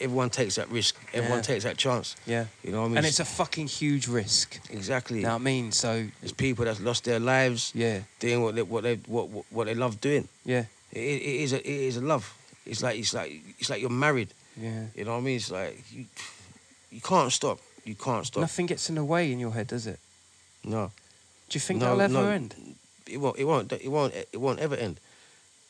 [0.00, 0.96] Everyone takes that risk.
[1.12, 1.42] Everyone Yeah.
[1.42, 2.16] takes that chance.
[2.26, 2.46] Yeah.
[2.64, 2.96] You know what I mean?
[2.98, 4.58] And it's a fucking huge risk.
[4.70, 5.18] exactly.
[5.18, 5.72] You know what I mean?
[5.72, 9.44] So There's people that's lost their lives yeah, doing what they what they what what,
[9.50, 10.28] what they love doing.
[10.44, 12.34] yeah, It, it is a it is a love.
[12.66, 14.28] It's like it's like it's like you're married.
[14.56, 14.86] yeah.
[14.96, 15.36] You know what I mean?
[15.36, 16.04] It's like you
[16.90, 17.58] you can't stop.
[17.84, 18.40] You can't stop.
[18.42, 19.98] Nothing gets in the way in your head, does it?
[20.64, 20.90] No.
[21.48, 22.28] Do you think No, that'll ever no.
[22.30, 22.54] end?
[23.06, 23.38] It won't.
[23.38, 23.72] It won't.
[23.72, 24.12] It won't.
[24.14, 25.00] It won't ever end.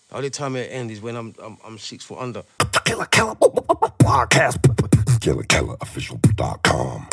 [0.09, 2.43] The only time it ends is when I'm I'm, I'm six foot under.
[2.85, 4.57] Killer Keller podcast.
[5.19, 7.09] KillerKellerOfficial.com.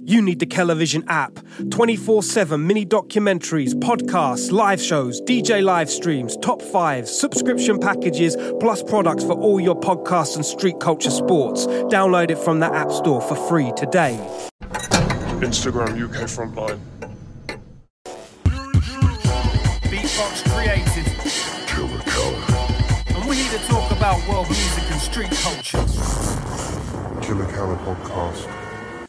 [0.00, 1.38] You need the Television app.
[1.70, 8.82] 24 7 mini documentaries, podcasts, live shows, DJ live streams, top fives, subscription packages, plus
[8.82, 11.66] products for all your podcasts and street culture sports.
[11.66, 14.16] Download it from the App Store for free today.
[15.42, 16.80] Instagram UK Frontline.
[19.90, 20.51] Beatbox
[24.12, 25.84] about world music and street culture.
[27.22, 28.50] Killer Keller podcast.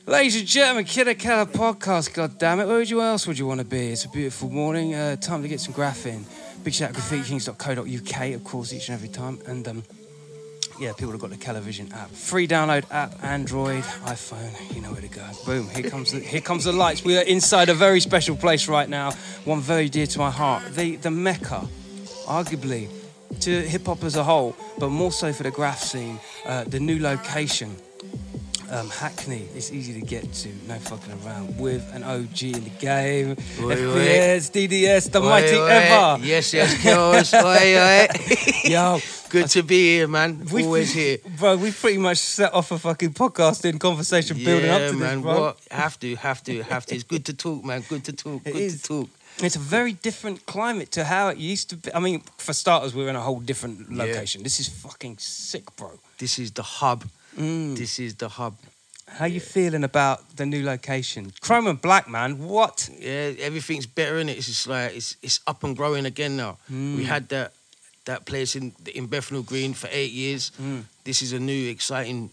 [0.06, 2.14] Ladies and gentlemen, Killer Keller podcast.
[2.14, 3.90] God damn it, where would you else would you want to be?
[3.90, 4.94] It's a beautiful morning.
[4.94, 6.26] Uh, time to get some graph in.
[6.64, 9.40] Big shout out to graffitikings.co.uk, of course, each and every time.
[9.46, 9.84] And um,
[10.80, 14.74] yeah, people have got the Television app, free download app, Android, iPhone.
[14.74, 15.28] You know where to go.
[15.46, 15.68] Boom!
[15.70, 17.04] Here comes the here comes the lights.
[17.04, 19.12] We are inside a very special place right now.
[19.44, 20.64] One very dear to my heart.
[20.76, 21.68] The the mecca,
[22.26, 22.90] arguably,
[23.42, 26.20] to hip hop as a whole, but more so for the graph scene.
[26.46, 27.76] Uh, the new location
[28.74, 29.48] um, Hackney.
[29.56, 31.60] It's easy to get to, no fucking around.
[31.60, 35.68] With an OG in the game, Oi, FPS, DDS, the Oi, mighty oi.
[35.68, 36.26] ever.
[36.26, 37.34] Yes, yes, girls.
[37.34, 38.08] oi, oi.
[38.64, 40.46] Yo, Good to be here, man.
[40.52, 41.18] we- Always here.
[41.40, 41.58] bro.
[41.58, 45.16] We pretty much set off a fucking podcasting conversation building up to man.
[45.18, 45.42] this, bro.
[45.42, 45.58] What?
[45.72, 46.96] Have to, have to, have to.
[46.96, 47.84] It's good to talk, man.
[47.88, 48.44] Good to talk.
[48.44, 49.10] Good to talk.
[49.40, 51.94] It's a very different climate to how it used to be.
[51.94, 54.04] I mean, for starters, we're in a whole different Yeah.
[54.04, 54.44] location.
[54.44, 56.00] This is fucking sick, bro.
[56.18, 57.04] This is the hub.
[57.38, 57.76] Mm.
[57.78, 58.56] This is the hub.
[59.08, 61.34] How you feeling about the new location?
[61.42, 62.38] Chrome and Black, man.
[62.40, 62.90] What?
[63.00, 64.38] Yeah, everything's better in it.
[64.38, 66.58] It's just like it's it's up and growing again now.
[66.72, 66.98] Mm.
[66.98, 67.52] We had that
[68.06, 70.52] that place in in Bethnal Green for eight years.
[70.62, 70.84] Mm.
[71.04, 72.30] This is a new exciting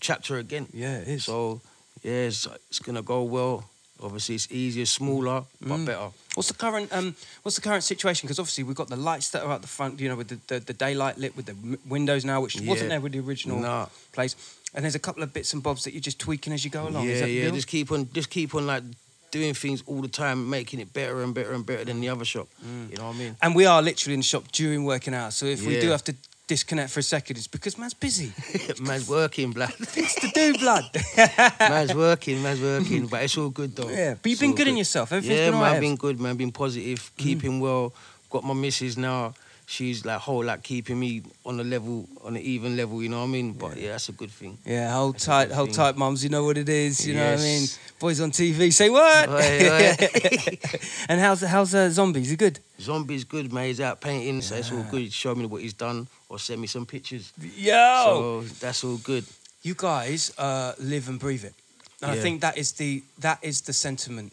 [0.00, 0.66] chapter again.
[0.72, 1.24] Yeah, it is.
[1.24, 1.60] So
[2.02, 3.64] yeah, it's, it's gonna go well.
[4.02, 5.86] Obviously, it's easier, smaller, but Mm.
[5.86, 6.08] better.
[6.34, 8.26] What's the current um, What's the current situation?
[8.26, 10.38] Because obviously we've got the lights that are at the front, you know, with the,
[10.48, 13.58] the, the daylight lit with the m- windows now, which wasn't there with the original
[13.60, 13.86] Nah.
[14.12, 14.36] place.
[14.74, 16.86] And there's a couple of bits and bobs that you're just tweaking as you go
[16.88, 17.08] along.
[17.08, 17.50] Is Yeah, yeah.
[17.50, 18.82] Just keep on, just keep on like
[19.30, 22.26] doing things all the time, making it better and better and better than the other
[22.26, 22.48] shop.
[22.62, 23.36] You know what I mean?
[23.40, 25.32] And we are literally in the shop during working out.
[25.32, 26.14] So if we do have to
[26.46, 28.32] disconnect for a second, it's because man's busy.
[28.80, 29.72] man's working, blood.
[29.78, 30.84] it's to do, blood.
[31.58, 33.88] man's working, man's working, but it's all good though.
[33.88, 35.12] yeah, but you've It's been all good in yourself.
[35.12, 35.74] Everything's yeah, been man, alright.
[35.76, 36.36] I've been good, man.
[36.36, 37.60] Been positive, keeping mm.
[37.60, 37.92] well.
[38.30, 39.34] Got my missus now.
[39.68, 43.02] She's like whole like keeping me on the level, on an even level.
[43.02, 43.52] You know what I mean?
[43.52, 44.58] But yeah, that's a good thing.
[44.64, 45.74] Yeah, hold That's tight, hold thing.
[45.76, 46.22] tight, mums.
[46.22, 47.04] You know what it is.
[47.04, 47.66] You know what I mean.
[47.98, 49.28] Boys on TV say what?
[51.08, 52.30] And how's how's uh, zombies?
[52.30, 52.60] You good?
[52.80, 53.66] Zombie's good, man.
[53.66, 55.00] He's out painting, so it's all good.
[55.02, 57.32] He showed me what he's done or send me some pictures.
[57.56, 59.24] Yo, So that's all good.
[59.62, 61.54] you guys uh, live and breathe it,
[62.02, 64.32] and I think that is the that is the sentiment,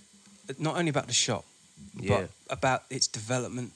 [0.60, 1.44] not only about the shop,
[2.00, 2.10] Yeah.
[2.22, 3.72] but about its development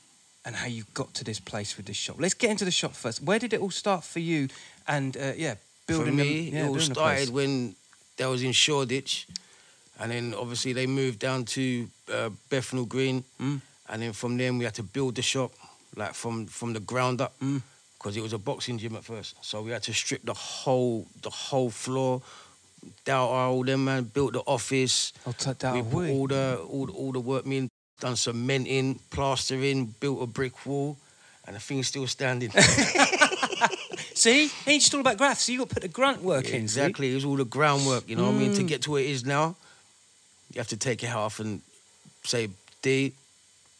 [0.47, 2.15] and how you got to this place with this shop.
[2.19, 3.21] Let's get into the shop first.
[3.21, 4.47] Where did it all start for you?
[4.87, 5.55] And uh, yeah,
[5.87, 7.75] building For me, yeah, it all started when
[8.15, 9.27] they was in Shoreditch,
[9.99, 13.59] and then obviously they moved down to uh, Bethnal Green, Mm.
[13.89, 15.51] and then from then we had to build the shop
[15.95, 17.61] like from from the ground up Mm.
[17.97, 19.35] because it was a boxing gym at first.
[19.41, 22.21] So we had to strip the whole the whole floor.
[23.03, 25.11] Down all them man built the office.
[25.25, 27.69] I'll take that we put all the all, the- all the workmen
[27.99, 30.97] done some cementing, plastering, built a brick wall,
[31.45, 32.51] and the thing's still standing.
[34.13, 35.43] See, it ain't just all about graphs.
[35.43, 36.51] So you got to put the grunt work in.
[36.51, 36.57] see?
[36.57, 37.11] Exactly.
[37.11, 38.53] It was all the groundwork, you know what I mean?
[38.55, 38.67] To Mm.
[38.67, 39.55] get to where it is now,
[40.53, 41.61] you have to take it half and
[42.23, 42.49] say,
[42.81, 43.13] D,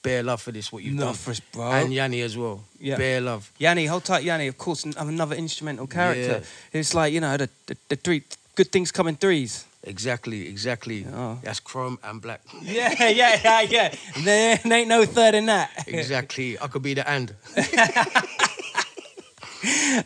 [0.03, 1.13] bare love for this, what you've Not done.
[1.15, 1.71] for us, bro.
[1.71, 2.63] And Yanni as well.
[2.79, 2.97] Yeah.
[2.97, 3.51] Bare love.
[3.57, 4.47] Yanni, hold tight, Yanni.
[4.47, 6.41] Of course, I'm another instrumental character.
[6.73, 6.79] Yeah.
[6.79, 8.23] It's like you know the, the, the three
[8.55, 9.65] good things come in threes.
[9.83, 11.05] Exactly, exactly.
[11.13, 11.39] Oh.
[11.43, 12.41] That's chrome and black.
[12.61, 13.93] Yeah, yeah, yeah, yeah.
[14.23, 15.85] There ain't no third in that.
[15.87, 16.59] exactly.
[16.59, 17.33] I could be the and.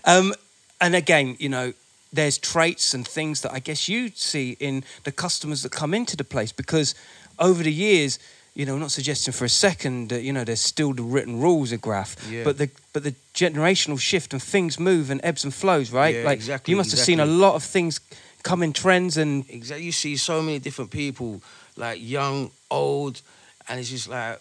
[0.06, 0.34] Um,
[0.80, 1.74] and again, you know,
[2.14, 6.18] there's traits and things that I guess you see in the customers that come into
[6.18, 6.96] the place because
[7.38, 8.18] over the years,
[8.56, 11.40] you know, I'm not suggesting for a second that you know there's still the written
[11.40, 12.44] rules of graph, Yeah.
[12.44, 16.16] but the but the generational shift and things move and ebbs and flows, right?
[16.16, 18.00] Yeah, like exactly, you must have seen a lot of things
[18.44, 19.86] come in trends and Exactly.
[19.86, 21.42] You see so many different people,
[21.76, 23.22] like young, old,
[23.68, 24.40] and it's just like,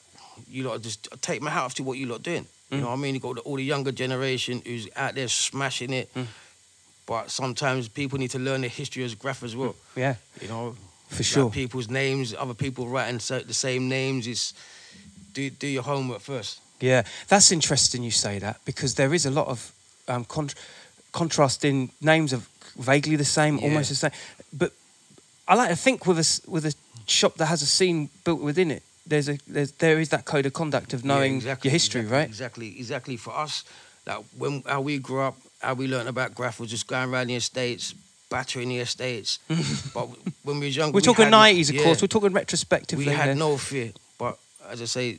[0.48, 2.46] you lot just take my hat off to what you lot doing.
[2.70, 2.80] You mm.
[2.80, 3.14] know what I mean?
[3.14, 6.12] You got all the younger generation who's out there smashing it.
[6.14, 6.26] Mm.
[7.06, 9.74] But sometimes people need to learn the history as graph as well.
[9.94, 9.96] Mm.
[9.96, 10.76] Yeah, You know,
[11.08, 11.50] for like sure.
[11.50, 14.26] people's names, other people writing the same names.
[14.26, 14.54] It's
[15.32, 16.60] do do your homework first.
[16.80, 19.72] Yeah, that's interesting you say that because there is a lot of
[20.08, 20.50] um, con-
[21.12, 22.48] contrasting names of
[22.80, 23.64] vaguely the same, Yeah.
[23.64, 24.10] almost the same.
[24.52, 24.72] But
[25.46, 26.74] I like to think with a with a
[27.06, 28.82] shop that has a scene built within it.
[29.06, 32.00] There's a there's, there is that code of conduct of Yeah, knowing exactly, your history,
[32.02, 32.28] exactly, right?
[32.28, 33.16] Exactly, exactly.
[33.16, 33.64] For us,
[34.06, 37.26] like when how we grew up, how we learned about graph was just going around
[37.28, 37.94] the estates,
[38.28, 39.38] battering the estates.
[39.94, 40.08] but
[40.44, 42.00] when we was young, We're we talking nineties, of yeah, course.
[42.02, 43.06] We're talking retrospectively.
[43.06, 43.92] we had no fear.
[44.18, 44.38] But
[44.68, 45.18] as I say,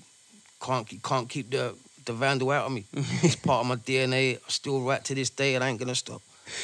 [0.62, 1.76] can't keep- can't keep the
[2.06, 2.86] the vandal out of me.
[3.24, 4.40] it's part of my DNA.
[4.48, 6.22] Still right to this day, and I ain't gonna stop.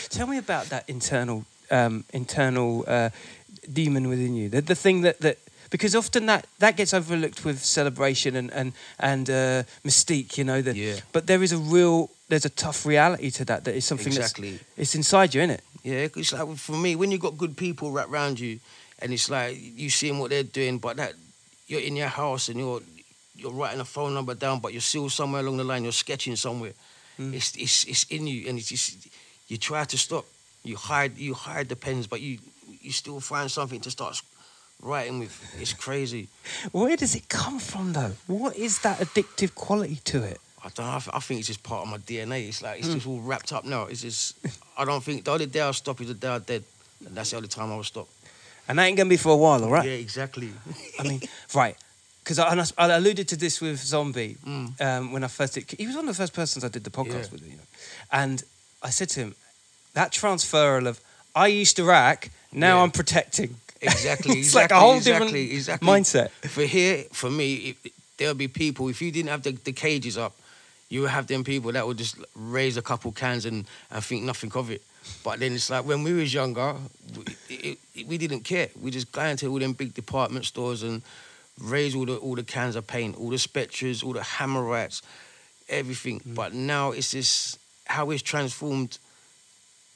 [0.09, 3.09] Tell me about that internal um, internal uh,
[3.71, 4.49] demon within you.
[4.49, 5.37] The, the thing that, that
[5.69, 10.61] because often that, that gets overlooked with celebration and and and uh, mystique, you know.
[10.61, 10.99] That, Yeah.
[11.11, 13.63] But there is a real there's a tough reality to that.
[13.63, 14.51] That is something Exactly.
[14.51, 15.63] that's it's inside you, isn't it?
[15.83, 18.59] Yeah, it's like for me, when you've got good people right around you,
[18.99, 21.13] and it's like you seeing what they're doing, but that
[21.67, 22.81] you're in your house and you're
[23.35, 26.35] you're writing a phone number down, but you're still somewhere along the line, you're sketching
[26.35, 26.73] somewhere.
[27.19, 27.33] Mm.
[27.33, 29.07] It's it's it's in you, and it's just
[29.47, 30.25] you try to stop.
[30.63, 32.39] You hide you hide the pens, but you
[32.81, 34.21] you still find something to start
[34.81, 35.55] writing with.
[35.59, 36.27] It's crazy.
[36.71, 38.13] Where does it come from, though?
[38.27, 40.39] What is that addictive quality to it?
[40.63, 40.91] I don't know.
[40.95, 42.47] I, th- I think it's just part of my DNA.
[42.49, 42.93] It's like it's Mm.
[42.95, 43.83] just all wrapped up now.
[43.85, 44.35] It's just
[44.77, 46.63] I don't think the only day I'll stop is the day I'm dead,
[47.05, 48.07] and that's the only time I will stop.
[48.67, 49.85] And that ain't gonna be for a while, all right?
[49.85, 50.49] Yeah, exactly.
[50.99, 51.21] I mean,
[51.55, 51.75] right.
[52.23, 54.81] Because I, I, alluded to this with Zombie Mm.
[54.81, 55.71] um, when I first did.
[55.79, 57.31] He was one of the first persons I did the podcast Yeah.
[57.31, 57.63] with, you know.
[58.11, 58.43] And
[58.87, 59.35] I said to him,
[59.93, 61.01] that transferal of
[61.35, 62.83] I used to rack, now Yeah.
[62.83, 63.55] I'm protecting.
[63.81, 64.39] Exactly.
[64.39, 65.87] it's exactly, like a whole exactly, different exactly.
[65.87, 66.29] mindset.
[66.55, 68.87] For here, for me, it, there'll be people.
[68.87, 70.33] If you didn't have the, the cages up,
[70.89, 74.23] you would have them people that would just raise a couple cans and, and think
[74.23, 74.81] nothing of it.
[75.21, 76.75] But then it's like when we was younger,
[77.15, 78.69] we, it, it, we didn't care.
[78.81, 81.01] We just go into all them big department stores and
[81.61, 85.01] raise all the all the cans of paint, all the Spectras, all the Hammerites,
[85.67, 86.21] everything.
[86.21, 86.35] Mm.
[86.35, 88.97] But now it's just how it's transformed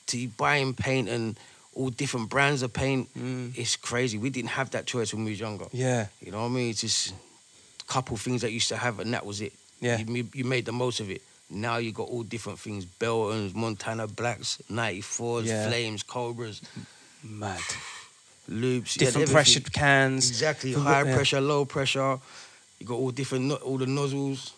[0.08, 1.38] to buying paint and
[1.76, 3.08] all different brands of paint.
[3.18, 3.58] Mm.
[3.58, 4.18] It's crazy.
[4.18, 5.66] We didn't have that choice when we was younger.
[5.72, 6.08] Yeah.
[6.22, 6.70] You know what I mean?
[6.72, 9.54] It's just a couple things that used to have, and that was it.
[9.80, 9.98] Yeah.
[9.98, 11.22] You, you made the most of it.
[11.50, 15.68] Now you got all different things: Beltons, Montana Blacks, 94s, Yeah.
[15.68, 16.62] Flames, Cobras,
[17.24, 17.60] Mad.
[18.48, 19.34] loops, Different everything.
[19.34, 20.30] pressured cans.
[20.30, 21.14] Exactly, high yeah.
[21.16, 22.20] pressure, low pressure.
[22.80, 24.54] You got all different, all the nozzles.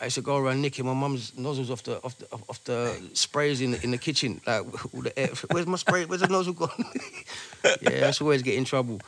[0.00, 3.00] I used to go around nicking my mum's nozzles off the off the off the
[3.12, 4.40] sprays in the, in the kitchen.
[4.46, 4.64] Like,
[4.94, 6.04] all the air, where's my spray?
[6.04, 6.70] Where's the nozzle gone?
[7.80, 9.00] yeah, I used to always get in trouble.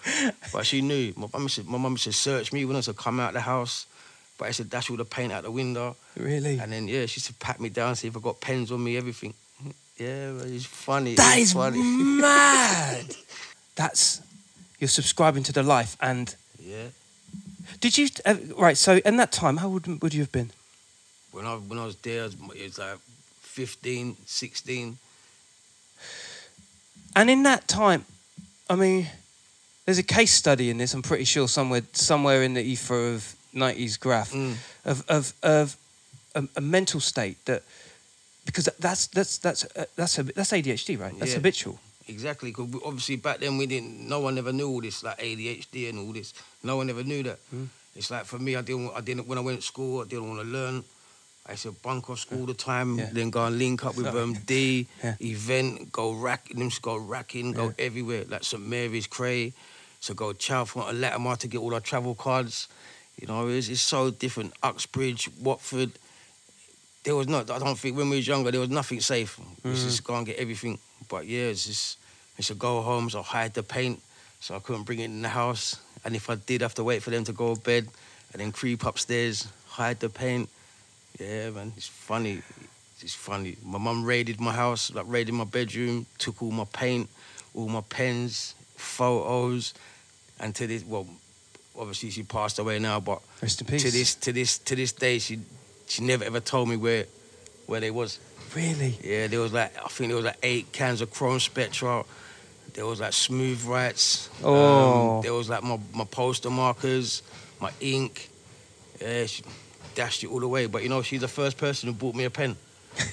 [0.52, 1.12] But she knew.
[1.16, 3.20] My mum used to, my mum used to search me when I used to come
[3.20, 3.86] out the house.
[4.38, 5.96] But I used to dash all the paint out the window.
[6.16, 6.58] Really?
[6.58, 8.82] And then yeah, she used to pat me down, see if I got pens on
[8.84, 9.34] me, everything.
[9.96, 11.14] Yeah, but it's funny.
[11.14, 11.82] That it's is funny.
[11.82, 13.16] mad.
[13.76, 14.20] That's
[14.78, 15.96] you're subscribing to the life.
[16.00, 16.88] And yeah.
[17.80, 18.76] did you uh, right?
[18.76, 20.50] So in that time, how would would you have been?
[21.36, 22.98] When I when I was there, it was, it was like
[23.42, 24.96] 15, 16.
[27.14, 28.04] And in that time,
[28.70, 29.06] I mean,
[29.84, 30.94] there's a case study in this.
[30.94, 34.54] I'm pretty sure somewhere somewhere in the ether of '90s graph Mm.
[34.84, 35.76] of of of
[36.34, 37.62] a, a mental state that
[38.46, 41.12] because that's that's that's uh, that's a, that's ADHD, right?
[41.18, 41.36] That's Yeah.
[41.38, 41.78] habitual.
[42.08, 44.08] Exactly, because obviously back then we didn't.
[44.08, 46.32] No one ever knew all this, like ADHD and all this.
[46.62, 47.38] No one ever knew that.
[47.54, 47.68] Mm.
[47.96, 48.90] It's like for me, I didn't.
[48.94, 49.26] I didn't.
[49.26, 50.84] When I went to school, I didn't want to learn.
[51.48, 52.98] I used to bunk off school all the time.
[52.98, 53.08] Yeah.
[53.12, 55.14] Then go and link up with um, D Yeah.
[55.20, 57.84] event, go rack, them go racking, go Yeah.
[57.86, 59.52] everywhere, like St Mary's, Cray.
[60.00, 62.68] So go Chalfont, and Latimer to get all our travel cards.
[63.20, 64.52] You know, it's, it's so different.
[64.62, 65.92] Uxbridge, Watford.
[67.04, 67.50] There was not.
[67.50, 69.38] I don't think when we was younger, there was nothing safe.
[69.62, 69.74] We Mm.
[69.84, 70.78] just go and get everything.
[71.08, 71.98] But yeah, it's just.
[72.36, 74.02] I used to go home, so hide the paint,
[74.40, 75.76] so I couldn't bring it in the house.
[76.04, 77.88] And if I did have to wait for them to go to bed,
[78.32, 80.50] and then creep upstairs, hide the paint.
[81.18, 82.42] Yeah, man, it's funny.
[83.00, 83.56] It's funny.
[83.64, 87.08] My mum raided my house, like raided my bedroom, took all my paint,
[87.54, 89.74] all my pens, photos,
[90.40, 91.06] and to this, well,
[91.78, 93.82] obviously she passed away now, but Rest in peace.
[93.82, 95.40] to this, to this, to this day, she,
[95.86, 97.04] she never ever told me where,
[97.66, 98.18] where they was.
[98.54, 98.98] Really?
[99.02, 102.04] Yeah, there was like I think there was like eight cans of Chrome Spectra.
[102.72, 104.30] There was like smooth rights.
[104.42, 105.16] Oh.
[105.16, 107.22] Um, there was like my, my poster markers,
[107.60, 108.30] my ink.
[109.00, 109.42] Yeah, she
[109.96, 110.66] dashed it all away.
[110.66, 112.54] But you know, she's the first person who bought me a pen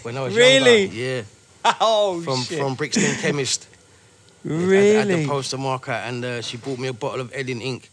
[0.03, 0.83] when I was Really?
[0.85, 0.95] younger.
[0.95, 1.21] Yeah,
[1.81, 2.59] Oh from shit.
[2.59, 3.67] from Brixton Chemist.
[4.45, 5.23] At, at really?
[5.23, 7.89] the poster marker, and uh, she bought me a bottle of Edding ink.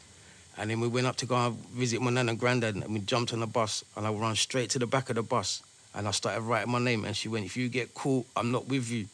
[0.58, 2.98] And then we went up to go and visit my nan and granddad, and we
[3.00, 5.62] jumped on the bus, and I ran straight to the back of the bus,
[5.94, 7.04] and I started writing my name.
[7.06, 9.06] And she went, "If you get caught, I'm not with you."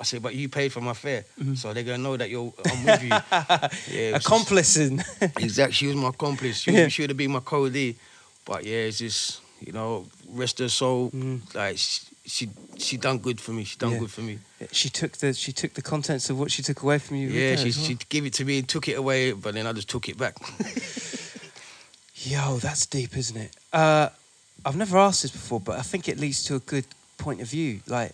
[0.00, 1.24] I said, but you paid for my fare,
[1.56, 3.10] so they're gonna know that you're I'm with you.
[3.94, 4.78] Yeah, Accomplice.
[4.78, 6.60] Exactly, she was my accomplice.
[6.60, 6.88] She, Yeah.
[6.88, 7.76] she would have been my code.
[8.50, 11.10] But yeah, it's just you know, rest her soul.
[11.12, 11.54] Mm.
[11.54, 13.62] Like she, she she done good for me.
[13.62, 13.98] She done Yeah.
[14.00, 14.40] good for me.
[14.72, 17.28] she took the she took the contents of what she took away from you.
[17.28, 17.72] Yeah, she well.
[17.72, 20.18] she gave it to me, and took it away, but then I just took it
[20.18, 20.34] back.
[22.14, 23.52] Yo, that's deep, isn't it?
[23.72, 24.08] Uh,
[24.66, 26.86] I've never asked this before, but I think it leads to a good
[27.18, 27.80] point of view.
[27.86, 28.12] Like,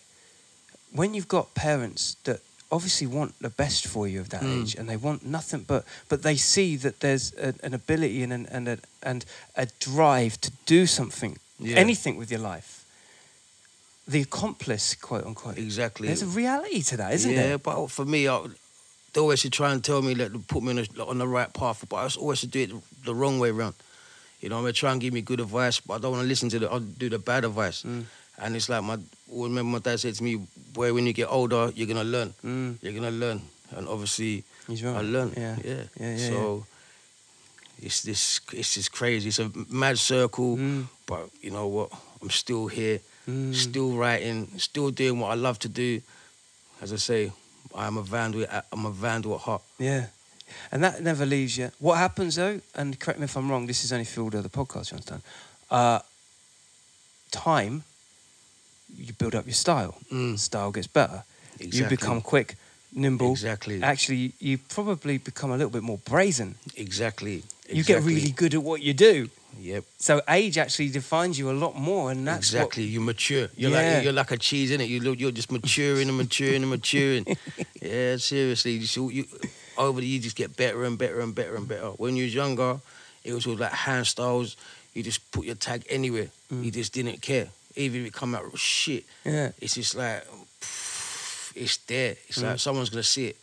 [0.92, 2.40] when you've got parents that
[2.70, 4.62] obviously want the best for you of that Mm.
[4.62, 8.32] age, and they want nothing but, but they see that there's a, an ability and
[8.32, 9.24] an, and a, and
[9.56, 11.76] a drive to do something, Yeah.
[11.76, 12.84] anything with your life.
[14.08, 15.58] The accomplice, quote unquote.
[15.58, 16.06] exactly.
[16.08, 17.34] There's a reality to that, isn't it?
[17.34, 17.58] yeah, there?
[17.58, 18.46] but for me, I,
[19.12, 21.52] they always should try and tell me that put me on, a, on the right
[21.52, 23.74] path, but I always should do it the wrong way around.
[24.40, 26.28] You know, I'm gonna try and give me good advice, but I don't want to
[26.28, 26.70] listen to the.
[26.70, 27.82] I'll do the bad advice.
[27.82, 28.04] Mm.
[28.38, 28.94] And it's like my.
[28.94, 28.98] I
[29.30, 32.34] remember my dad said to me, "Boy, when you get older, you're gonna learn.
[32.44, 33.40] Mm, You're gonna learn."
[33.76, 34.44] And obviously.
[34.68, 35.32] I learned.
[35.36, 35.56] Yeah.
[35.64, 36.66] Yeah, Yeah, yeah, So
[37.86, 38.40] it's this.
[38.52, 39.28] It's just crazy.
[39.28, 41.88] It's a mad circle, Mm, but you know what?
[42.20, 43.54] I'm still here, mm.
[43.54, 46.00] still writing, still doing what I love to do.
[46.82, 47.32] As I say,
[47.74, 48.44] I'm a vandal.
[48.72, 49.62] I'm a vandal at heart.
[49.78, 50.06] Yeah.
[50.72, 51.70] And that never leaves you.
[51.78, 54.48] What happens though, and correct me if I'm wrong, this is only field of the
[54.48, 55.22] podcast, you understand?
[55.70, 55.98] Uh,
[57.30, 57.82] time,
[58.94, 59.94] you build up your style.
[60.12, 61.22] Mm, Style gets better.
[61.58, 61.78] exactly.
[61.78, 62.54] You become quick,
[62.92, 63.30] nimble.
[63.32, 66.54] exactly, Actually, you probably become a little bit more brazen.
[66.76, 67.42] exactly.
[67.68, 69.28] You get really good at what you do.
[69.58, 69.84] Yep.
[69.98, 72.84] So age actually defines you a lot more, and that's what- exactly.
[72.84, 73.48] You mature.
[73.56, 73.94] You're Yeah.
[73.94, 74.88] like you're like a cheese, innit?
[74.88, 77.24] You look, you're just maturing and maturing and maturing.
[77.82, 78.72] yeah, seriously.
[78.72, 79.24] You, see, you
[79.78, 81.88] over the years just get better and better and better and better.
[81.96, 82.80] When you was younger,
[83.24, 84.56] it was all like hand styles.
[84.94, 86.28] You just put your tag anywhere.
[86.52, 86.64] Mm.
[86.64, 87.48] You just didn't care.
[87.76, 90.24] Even if it come out shit, yeah, it's just like
[91.54, 92.16] it's there.
[92.28, 92.42] It's Mm.
[92.50, 93.36] like someone's gonna see it.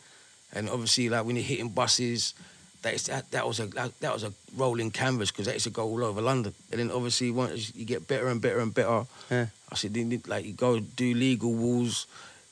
[0.52, 2.34] And obviously, like when you're hitting buses,
[2.82, 5.64] that is that, that was a that, that was a rolling canvas because that used
[5.64, 6.54] to go all over London.
[6.70, 9.46] And then obviously, once you get better and better and better, Yeah.
[9.70, 9.96] I said,
[10.28, 12.06] like you go do legal walls,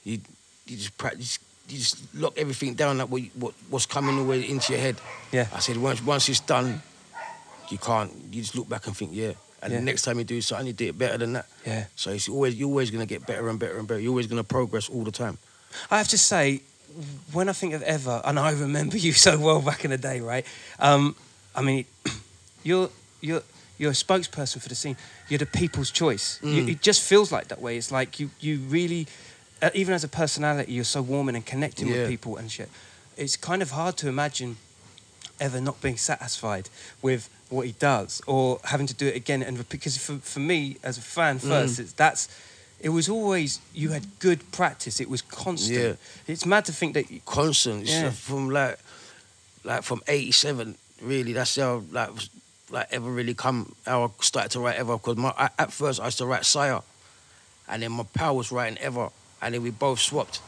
[0.04, 0.18] you
[0.66, 1.38] you just practice.
[1.68, 4.96] You just lock everything down, like what, what what's coming the way into your head.
[5.30, 6.82] yeah, I said once once it's done,
[7.70, 8.10] you can't.
[8.32, 9.32] You just look back and think, yeah.
[9.62, 9.78] And Yeah.
[9.78, 11.47] the next time you do something, you do it better than that.
[11.66, 11.85] yeah.
[11.97, 14.00] So it's always you're always gonna get better and better and better.
[14.00, 15.38] You're always gonna progress all the time.
[15.90, 16.61] I have to say,
[17.33, 20.21] when I think of Ever, and I remember you so well back in the day,
[20.21, 20.45] right?
[20.78, 21.14] Um,
[21.54, 21.85] I mean,
[22.64, 22.90] you're
[23.21, 23.42] you're
[23.78, 24.97] you're a spokesperson for the scene.
[25.28, 26.38] You're the people's choice.
[26.42, 26.69] You, Mm.
[26.69, 27.76] it just feels like that way.
[27.76, 29.07] It's like you you really,
[29.62, 32.69] uh, even as a personality, you're so warming and connecting with people and shit.
[33.16, 34.57] It's kind of hard to imagine
[35.46, 36.66] ever not being satisfied
[37.06, 37.22] with
[37.54, 40.96] what he does or having to do it again and because for, for me as
[40.99, 41.49] a fan Mm.
[41.52, 42.22] first it's that's
[42.80, 46.32] it was always you had good practice it was constant Yeah.
[46.32, 47.84] it's mad to think that Constant.
[47.87, 48.06] Yeah.
[48.06, 48.78] uh, from like
[49.64, 50.76] like from '87.
[51.02, 52.11] Really, that's how like
[52.70, 53.58] like ever really come.
[53.87, 56.44] How I started to write ever because my at- at first I used to write
[56.44, 56.80] Sire,
[57.68, 59.06] and then my pal was writing ever,
[59.40, 60.40] and then we both swapped,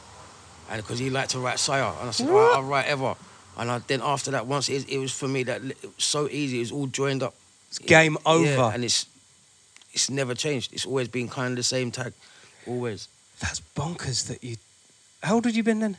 [0.69, 3.15] and because he liked to write Sire, and I said "All right, I'll write ever.
[3.57, 6.27] And I, then after that, once it, it was for me that it was so
[6.29, 6.57] easy.
[6.57, 7.33] It was all joined up.
[7.69, 9.07] it's game over Yeah, and it's
[9.93, 10.73] it's never changed.
[10.73, 12.13] It's always been kind of the same tag,
[12.67, 13.07] always.
[13.39, 14.57] that's bonkers that you
[15.23, 15.97] how old had you been then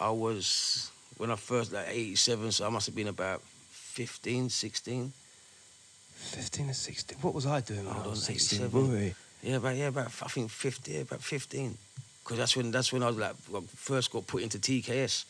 [0.00, 5.12] I was when I first like 87, so I must have been about 15, 16.
[6.16, 9.88] 15 or 16 what was I doing I was on, 16 boy Yeah, about yeah,
[9.88, 11.76] about I think 50, about 15.
[12.24, 13.36] Because that's when that's when I was like
[13.76, 15.24] first got put into TKS.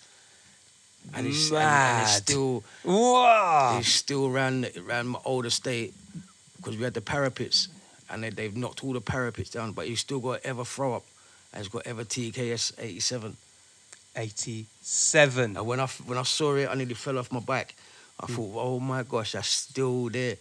[1.14, 5.94] And it's, and, and it's still wow it's still around around my old estate
[6.56, 7.68] because we had the parapets
[8.10, 11.04] and they, they've knocked all the parapets down, but you still got ever throw up
[11.52, 13.36] and it's got ever TKS 87.
[14.16, 17.74] 87 And when I when I saw it, I nearly fell off my bike.
[18.18, 20.36] I thought, oh my gosh, that's still there.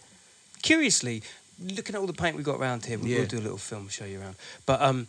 [0.62, 1.22] curiously,
[1.62, 3.20] looking at all the paint we got around here, we Yeah.
[3.20, 4.36] will do a little film show you around.
[4.64, 5.06] But um,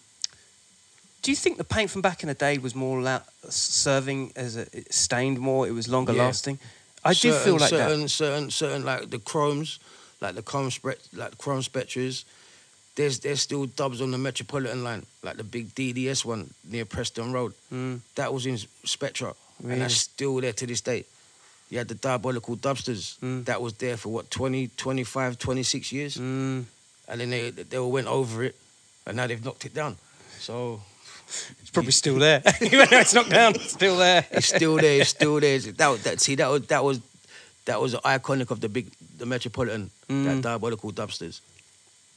[1.21, 4.55] do you think the paint from back in the day was more la- serving as
[4.55, 5.67] a it stained more?
[5.67, 6.23] It was longer Yeah.
[6.25, 6.59] lasting.
[7.03, 8.09] I do feel like certain, that.
[8.09, 9.79] certain, certain, like the chromes,
[10.21, 12.25] like the chrome spec, like the chrome Spectras.
[12.95, 17.31] There's there's still dubs on the Metropolitan line, like the big DDS one near Preston
[17.31, 17.53] Road.
[17.71, 19.73] Mm, That was in Spectra, Really?
[19.73, 21.05] and that's still there to this day.
[21.69, 23.17] You had the diabolical dubsters.
[23.19, 23.45] Mm.
[23.45, 26.63] That was there for what 20, 25, 26 years, mm.
[27.07, 28.55] and then they they all went over it,
[29.05, 29.97] and now they've knocked it down.
[30.39, 30.81] So
[31.61, 32.41] It's probably still there.
[32.61, 34.25] Even though it's knocked down, it's still there.
[34.31, 35.01] It's still there.
[35.01, 35.59] It's still there.
[35.59, 37.01] That, was- that see that was that was
[37.65, 40.23] that was iconic of the big the Metropolitan Mm.
[40.25, 41.41] that diabolical dubsters.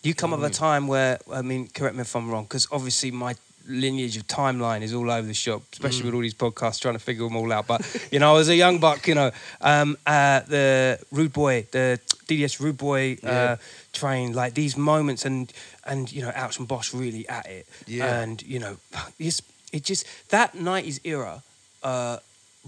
[0.04, 3.10] You come of a time where, I mean, correct me if I'm wrong, because obviously
[3.10, 3.34] my
[3.68, 7.00] lineage of timeline is all over the shop, especially with all these podcasts trying to
[7.00, 7.66] figure them all out.
[7.66, 12.00] But you know, as a young buck, you know, um, uh, the Rude Boy, the
[12.26, 13.56] DDS Rude Boy uh, Yeah.
[13.92, 15.52] train, like these moments, and
[15.84, 18.20] and you know, Ouch and Boss really at it, Yeah.
[18.20, 18.76] and you know,
[19.18, 21.42] it's it just that '90s era,
[21.82, 22.18] uh,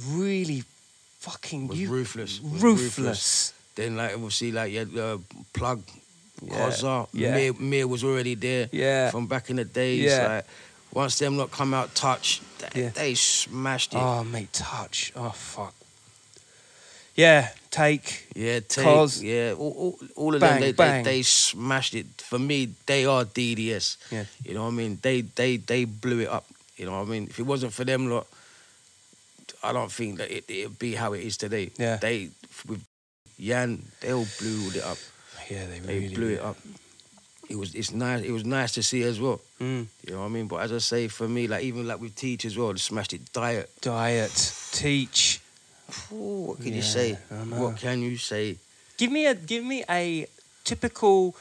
[0.09, 0.65] really
[1.21, 3.53] fucking Was you- ruthless, was ruthless.
[3.75, 5.19] Then like obviously like you had uh,
[5.55, 5.83] plug,
[6.43, 7.35] Yeah, Kozza, yeah.
[7.35, 8.69] Mir, Mir was already there.
[8.73, 9.11] Yeah.
[9.11, 10.05] From back in the days.
[10.05, 10.29] Yeah.
[10.29, 10.47] Like
[10.93, 12.89] once them lot come out touch, they, Yeah.
[12.91, 13.99] they smashed it.
[13.99, 15.13] Oh, mate, touch.
[15.17, 15.75] Oh, fuck.
[17.15, 18.27] Yeah, take.
[18.35, 21.05] Yeah, take, Cause- yeah, all, all, all of Bang, them, they, bang.
[21.05, 22.07] they they smashed it.
[22.23, 23.97] For me, they are DDS.
[24.11, 24.25] Yeah.
[24.45, 24.99] You know what I mean?
[25.03, 26.47] They they they blew it up.
[26.77, 27.25] You know what I mean?
[27.29, 28.27] If it wasn't for them lot,
[29.63, 31.71] I don't think that it, it'd be how it is today.
[31.79, 31.97] Yeah.
[31.97, 32.31] They
[32.67, 32.83] with
[33.37, 34.99] Yan, they all blew it up.
[35.51, 36.57] Yeah, they They really blew it up.
[37.53, 38.25] It was it's nice.
[38.25, 39.39] It was nice to see as well.
[39.61, 39.87] Mm.
[40.07, 40.47] You know what I mean?
[40.49, 43.31] But as I say, for me, like even like with Teach as well, smashed it.
[43.35, 43.69] Diet.
[43.83, 45.41] Diet, teach.
[46.11, 47.19] Ooh, what can Yeah, you say?
[47.51, 48.57] What can you say?
[48.97, 50.27] Give me a give me a
[50.65, 51.37] typical.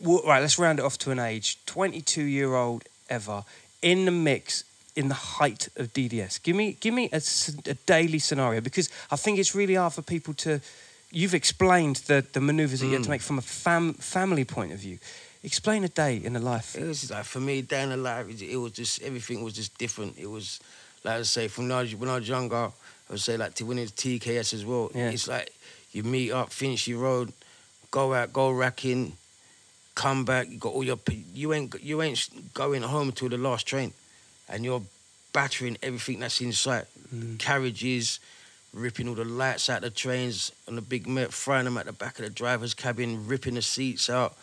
[0.00, 1.58] Well, right, let's round it off to an age.
[1.66, 3.44] Twenty-two year old ever
[3.80, 4.64] in the mix
[4.96, 6.42] in the height of DDS.
[6.42, 10.34] Give me give me a daily scenario because I think it's really hard for people
[10.34, 10.60] to.
[11.12, 14.72] You've explained the the manoeuvres that you had to make from a fam, family point
[14.72, 14.98] of view.
[15.44, 16.76] Explain a day in the life.
[16.76, 19.54] It was like for me, day in the life, it, it was just everything was
[19.54, 20.16] just different.
[20.16, 20.60] It was
[21.04, 22.70] like I say, from when I was, when I was younger, I
[23.10, 24.90] would say like to was TKS as well.
[24.94, 25.10] Yeah.
[25.10, 25.52] It's like
[25.92, 27.32] you meet up, finish your road,
[27.90, 29.16] go out, go racking,
[29.94, 30.48] come back.
[30.48, 30.98] You got all your
[31.34, 33.92] you ain't you ain't going home till the last train,
[34.48, 34.82] and you're
[35.32, 36.84] battering everything that's in sight.
[37.14, 37.38] Mm.
[37.38, 38.20] Carriages,
[38.72, 41.92] ripping all the lights out the trains on the big Met, throwing them at the
[41.92, 44.34] back of the driver's cabin, ripping the seats out.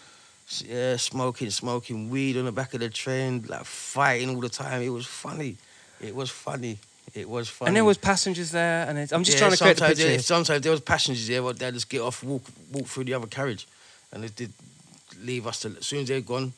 [0.65, 4.81] Yeah, smoking, smoking weed on the back of the train, like fighting all the time.
[4.81, 5.57] It was funny.
[6.01, 6.79] It was funny.
[7.13, 7.67] It was funny.
[7.69, 10.03] And there was passengers there, and it's, I'm just Yeah, trying to create the picture.
[10.07, 13.13] there- sometimes there was passengers there, but they'd just get off, walk, walk through the
[13.13, 13.67] other carriage,
[14.11, 14.51] and they did
[15.21, 15.59] leave us.
[15.61, 16.53] To, as soon as they're gone,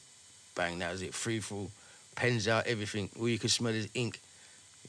[0.56, 1.14] bang, that was it.
[1.14, 1.68] Free for
[2.16, 3.10] pens out, everything.
[3.20, 4.20] All you could smell is ink.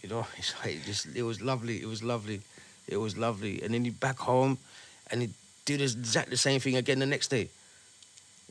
[0.02, 1.80] You know, it's like it just it was lovely.
[1.82, 2.40] It was lovely.
[2.88, 3.62] It was lovely.
[3.62, 4.58] And then you back home,
[5.10, 5.28] and you
[5.64, 7.48] do this exact the same thing again the next day.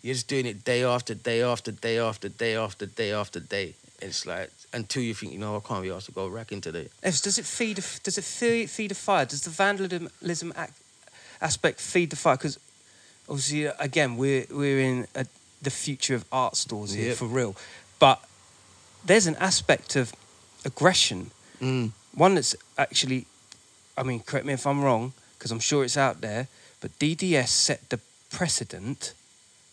[0.01, 3.75] You're just doing it day after day after day after day after day after day.
[4.01, 6.87] It's like until you think, you know, I can't be asked to go racking today.
[7.03, 7.77] Does it feed?
[7.77, 9.25] A, does it feed, feed a fire?
[9.25, 10.71] Does the vandalism ac-
[11.39, 12.35] aspect feed the fire?
[12.37, 12.57] Because
[13.29, 15.27] obviously, uh, again, we're we're in a,
[15.61, 17.17] the future of art stores here Yep.
[17.17, 17.55] for real,
[17.99, 18.23] but
[19.05, 20.13] there's an aspect of
[20.65, 21.29] aggression,
[21.61, 21.91] Mm.
[22.15, 23.27] one that's actually,
[23.97, 26.47] I mean, correct me if I'm wrong, because I'm sure it's out there,
[26.79, 27.99] but DDS set the
[28.31, 29.13] precedent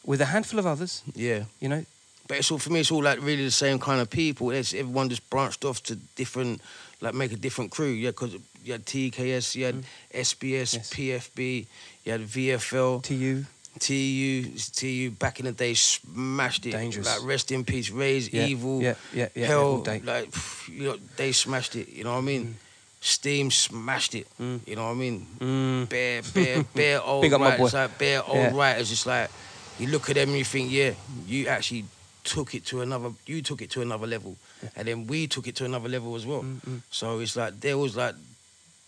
[0.04, 1.02] with a handful of others.
[1.14, 1.44] Yeah.
[1.61, 1.85] You know,
[2.26, 2.81] But it's all for me.
[2.81, 4.50] It's all like really the same kind of people.
[4.50, 6.61] It's everyone just branched off to different,
[7.00, 7.90] like make a different crew.
[7.90, 9.85] Yeah, because you had TKS, you had mm.
[10.12, 10.90] SBS, Yes.
[10.92, 11.66] PFB,
[12.04, 13.46] you had VFL, you,
[13.78, 15.11] TU, TU.
[15.12, 16.72] Back in the day, smashed it.
[16.72, 17.07] Dangerous.
[17.07, 19.83] Like rest in peace, Raise yeah, Evil, yeah, yeah, yeah, Hell.
[19.83, 20.00] day.
[20.04, 20.35] like
[20.68, 21.88] you know, they smashed it.
[21.88, 22.46] You know what I mean?
[22.46, 22.54] Mm.
[23.00, 24.26] Steam smashed it.
[24.40, 24.61] Mm.
[24.66, 25.26] You know what I mean?
[25.38, 25.88] Mm.
[25.88, 28.56] bare, bare, bare old Big writers, like bare old Yeah.
[28.56, 28.88] writers.
[28.88, 29.30] Just like
[29.78, 30.92] you look at them and you think, yeah,
[31.26, 31.84] you actually
[32.24, 33.11] took it to another.
[33.26, 34.37] You took it to another level,
[34.76, 36.42] and then we took it to another level as well.
[36.42, 38.14] Mm, So it's like there was like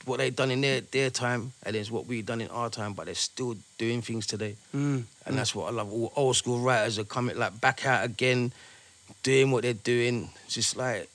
[0.06, 2.94] what they done in their their time, and it's what we done in our time.
[2.94, 5.04] But they're still doing things today, Mm.
[5.26, 5.92] and that's what I love.
[5.92, 8.52] All old school writers are coming like back out again,
[9.22, 10.30] doing what they're doing.
[10.46, 11.08] It's just like.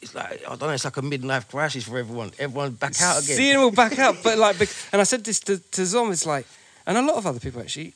[0.00, 0.68] It's like I don't know.
[0.70, 2.32] It's like a midlife crisis for everyone.
[2.38, 3.36] Everyone's back out again.
[3.36, 4.56] Seeing them all back out, but like,
[4.92, 6.46] and I said this to, to Zom, it's like,
[6.86, 7.92] and a lot of other people actually,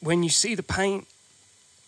[0.00, 1.06] when you see the paint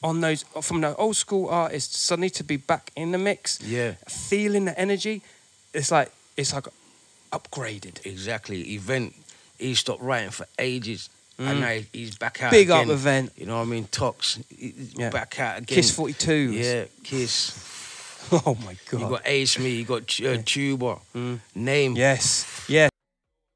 [0.03, 3.93] on those from the old school artists suddenly to be back in the mix, Yeah.
[4.09, 5.23] feeling the energy,
[5.75, 6.67] it's like it's like
[7.31, 8.05] upgraded.
[8.07, 8.61] Exactly.
[8.75, 9.15] Event.
[9.59, 11.09] He stopped writing for ages.
[11.39, 12.51] And now he's back out Mm.
[12.53, 12.87] Big again.
[12.87, 13.33] up event.
[13.37, 13.89] You know what I mean?
[13.91, 14.39] Tox.
[14.59, 15.11] Yeah.
[15.11, 15.75] Back out again.
[15.77, 16.33] Kiss 42.
[16.53, 17.51] Yeah, Kiss.
[18.47, 19.01] Oh my god!
[19.01, 20.99] You got Ace Me, you got uh, Tuba.
[21.55, 21.97] Name.
[21.97, 22.65] Yes.
[22.69, 22.89] Yeah.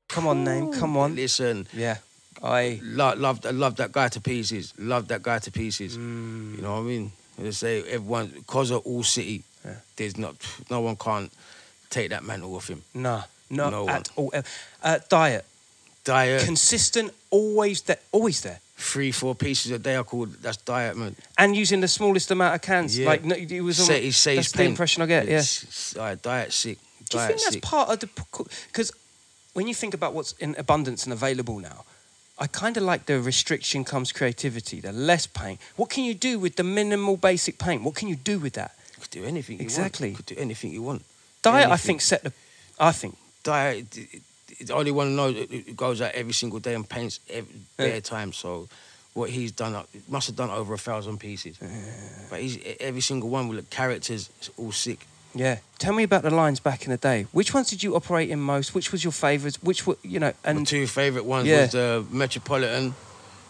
[0.09, 0.73] Come on, name.
[0.73, 1.15] Come on.
[1.17, 1.99] Listen, Yeah.
[2.43, 2.81] I.
[2.83, 4.73] love, love, I love that guy to pieces.
[4.79, 5.97] Love that guy to pieces.
[5.97, 6.57] Mm.
[6.57, 7.13] You know what I mean?
[7.39, 9.77] They say everyone, because of all city, Yeah.
[9.97, 10.35] there's not,
[10.71, 11.31] no one can't
[11.91, 12.83] take that mantle off him.
[12.95, 13.23] Nah.
[13.51, 14.33] Not No at all.
[14.83, 15.45] Uh, diet.
[16.05, 17.13] Diet, Consistent.
[17.31, 17.99] Always there.
[18.13, 18.61] Always there.
[18.77, 21.17] Three, four pieces a day are called, that's diet, man.
[21.39, 22.99] and using the smallest amount of cans.
[22.99, 23.07] Yeah.
[23.07, 23.77] Like no, it was.
[23.79, 25.27] Say, he says that's the impression I get.
[25.27, 25.39] Yeah.
[25.39, 26.79] It's- uh, diet sick.
[27.09, 28.09] Do you diet think that's part of the
[28.69, 28.93] because
[29.55, 31.85] when you think about what's in abundance and available now,
[32.39, 34.81] I kind of like the restriction comes creativity.
[34.81, 35.59] The less paint.
[35.77, 37.83] What can you do with the minimal basic paint?
[37.83, 38.73] What can you do with that?
[38.97, 39.61] You could do anything.
[39.61, 40.09] Exactly.
[40.09, 40.27] You want.
[40.27, 41.03] Could do anything you want.
[41.43, 42.33] Diet, I think, set the.
[42.79, 43.17] I think.
[43.43, 43.87] Diet.
[44.59, 46.89] It- it- The only one who knows it it goes out every single day and
[46.89, 47.87] paints every Yeah.
[47.87, 48.33] bare time.
[48.33, 48.69] So.
[49.15, 51.57] What he's done, uh, must have done over a thousand pieces.
[52.29, 55.07] But he's every single one with the characters, it's all sick.
[55.35, 55.61] Yeah.
[55.79, 57.27] Tell me about the lines back in the day.
[57.33, 58.75] Which ones did you operate in most?
[58.75, 59.57] Which was your favourites?
[59.63, 60.35] Which were you know?
[60.45, 61.63] My And two favourite ones Yeah.
[61.63, 62.95] was the Metropolitan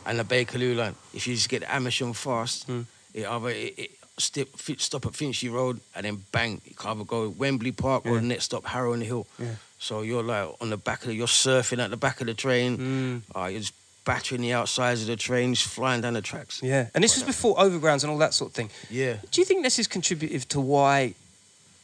[0.05, 0.95] and the Bakerloo line.
[1.13, 2.87] If you just get the Amersham fast, Mm.
[3.13, 4.47] it either it, it stop,
[4.79, 8.23] stop at Finchley Road and then bang, you can either go Wembley Park or the
[8.23, 9.27] next stop Harrow and the Hill.
[9.37, 9.57] Yeah.
[9.79, 12.35] So you're like on the back of the, you're surfing at the back of the
[12.35, 12.79] train.
[12.79, 13.23] Mm.
[13.37, 16.61] Uh, you're just battering the outsides of the trains, flying down the tracks.
[16.63, 18.71] yeah, and this was before overgrounds and all that sort of thing.
[18.89, 19.17] Yeah.
[19.33, 21.15] Do you think this is contributive to why?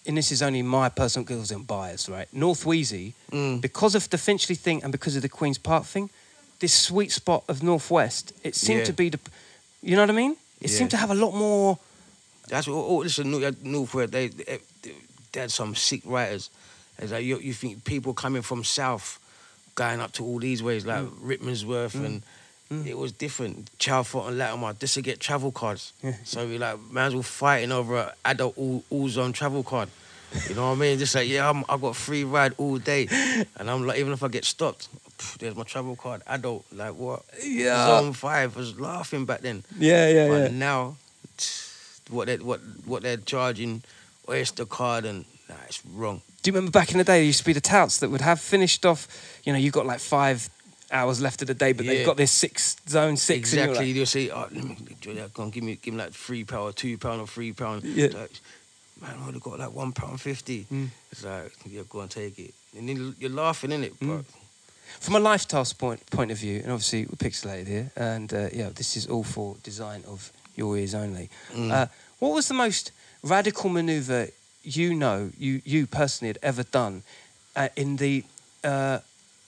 [0.07, 2.27] And this is only my personal skills and bias, right?
[2.33, 3.61] North Wheezy, Mm.
[3.61, 6.11] because of the Finchley thing and because of the Queen's Park thing,
[6.61, 8.85] this sweet spot of Northwest, it seemed Yeah.
[8.87, 9.19] to be the,
[9.83, 10.37] you know what I mean?
[10.61, 10.77] It Yeah.
[10.79, 11.79] seemed to have a lot more.
[12.49, 12.75] That's what.
[12.77, 14.11] Oh, listen, New- Northwest.
[14.13, 14.59] They, they,
[15.33, 16.51] they had some sick writers.
[17.03, 19.19] It's like you, you think people coming from south,
[19.75, 21.19] going up to all these ways, like mm.
[21.19, 22.05] Rickmansworth, mm.
[22.05, 22.23] and
[22.71, 22.87] mm.
[22.87, 23.77] it was different.
[23.79, 25.93] Chalfont and Latimer, just to get travel cards.
[26.03, 26.15] Yeah.
[26.25, 29.89] So we like, man's all fighting over an adult all, all zone travel card.
[30.49, 30.99] You know what I mean?
[30.99, 33.07] Just like, yeah, I'm, I got free ride all day,
[33.57, 34.89] and I'm like, even if I get stopped,
[35.19, 36.23] pff, there's my travel card.
[36.27, 37.23] Adult, like what?
[37.45, 37.87] Yeah.
[37.87, 39.65] Zone five I was laughing back then.
[39.77, 40.97] Yeah, yeah, But now,
[42.11, 43.83] what they what what they're charging,
[44.29, 46.23] Oyster card and nah, it's wrong.
[46.43, 48.21] Do you remember back in the day, there used to be the touts that would
[48.21, 49.07] have finished off,
[49.45, 50.49] you know, you got like five
[50.91, 53.53] hours left of the day, but they've got this six, zone six.
[53.53, 53.87] exactly.
[53.87, 54.77] like- They'll say, oh, let me,
[55.35, 57.85] go on, give me give me like three pound or two pound or three pound.
[57.85, 58.09] Yeah.
[58.09, 58.31] Like,
[59.01, 60.65] Man, I only got like one pound fifty.
[60.73, 60.89] Mm.
[61.11, 62.55] It's like, yeah, go and take it.
[62.77, 64.25] And then you're laughing in it, but
[65.01, 68.69] From a lifestyle point point of view, and obviously we're pixelated here, and uh, yeah,
[68.73, 71.31] this is all for design of your ears only.
[71.53, 71.71] Mm.
[71.73, 71.87] Uh,
[72.21, 72.93] what was the most
[73.25, 74.29] radical manoeuvre
[74.65, 77.03] you know you you personally had ever done
[77.57, 78.25] uh, in the
[78.65, 78.99] uh,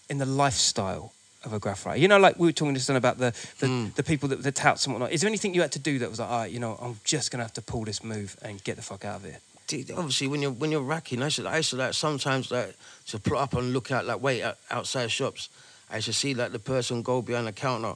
[0.09, 1.13] in the lifestyle
[1.45, 1.99] of a graph writer?
[2.01, 3.95] You know, like we were talking just then about the the, Mm.
[3.95, 5.13] the people that the touts and whatnot.
[5.13, 6.99] Is there anything you had to do that was like, all right, you know, I'm
[7.05, 9.39] just gonna have to pull this move and get the fuck out of here?
[9.67, 12.51] Dude, obviously when you're when you're racking, I used to, I used to like sometimes
[12.51, 12.75] like
[13.09, 15.49] to plot up and look out like wait out, outside shops.
[15.91, 17.95] I used to see like the person go behind the counter,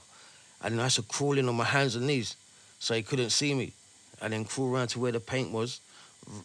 [0.62, 2.36] and then I used to crawl in on my hands and knees,
[2.78, 3.72] so he couldn't see me,
[4.22, 5.80] and then crawl around to where the paint was,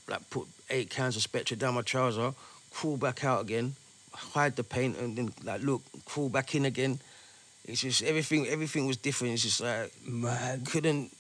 [0.08, 2.34] like put eight cans of Spectra down my trouser,
[2.72, 3.76] crawl back out again,
[4.14, 7.00] hide the paint, and then like look, crawl back in again.
[7.66, 8.48] It's just everything.
[8.48, 9.34] Everything was different.
[9.36, 10.66] It's just like Mad.
[10.66, 11.12] couldn't.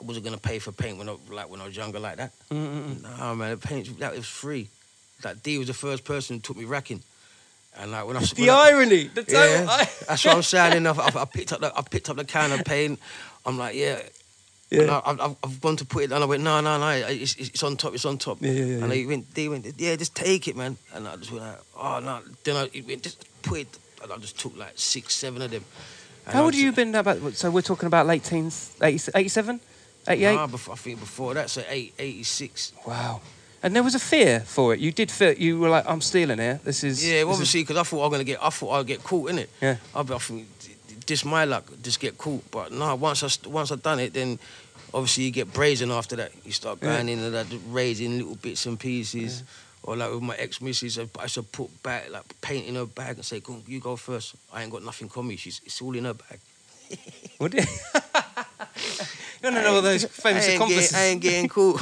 [0.00, 2.32] I wasn't gonna pay for paint when I like when I was younger like that.
[2.50, 3.02] Mm-mm.
[3.18, 4.68] No man, the paint that was free.
[5.24, 7.02] Like D was the first person who took me racking,
[7.78, 9.40] and like when I The when I- irony, the total.
[9.40, 10.76] yeah, that's what I'm saying.
[10.76, 10.98] Enough.
[10.98, 12.98] I, I picked up the I picked up the can of paint.
[13.46, 14.00] I'm like, yeah.
[14.70, 15.00] And yeah.
[15.04, 17.62] I, I've, I've gone to put it, and I went, no, no, no, it's, it's
[17.62, 18.38] on top, it's on top.
[18.40, 20.76] Yeah, yeah, yeah, and he went, D went, yeah, just take it, man.
[20.92, 22.20] And I just went, like, oh no.
[22.42, 23.78] Then I went, just put it.
[24.02, 25.64] And I just took like six, seven of them.
[26.26, 26.94] And How old have you been?
[26.94, 29.60] About, so we're talking about late teens, 80, 87,
[30.08, 30.34] 88?
[30.34, 32.72] Nah, before, I think before that, so eight, 86.
[32.86, 33.20] Wow.
[33.62, 34.80] And there was a fear for it.
[34.80, 36.60] You did feel, you were like, I'm stealing here.
[36.62, 37.04] This is.
[37.04, 39.02] Yeah, this is- obviously, because I thought I was gonna get, I thought I'd get
[39.04, 39.50] caught in it.
[39.60, 39.76] Yeah.
[39.94, 40.55] I, I think
[41.06, 42.50] this my luck, just get caught.
[42.50, 44.38] But no, once I once I done it, then
[44.92, 46.32] obviously you get brazen after that.
[46.44, 46.94] You start Yeah.
[46.96, 49.42] going into that, raising little bits and pieces.
[49.82, 53.16] Or like with my ex missus, I to put back like paint in her bag
[53.16, 54.34] and say, "Go, you go first.
[54.52, 55.36] I ain't got nothing on me.
[55.36, 56.40] She's it's all in her bag."
[57.38, 57.54] What
[59.54, 60.90] did- you want to know all those famous I accomplices.
[60.92, 61.80] getting, I ain't getting caught.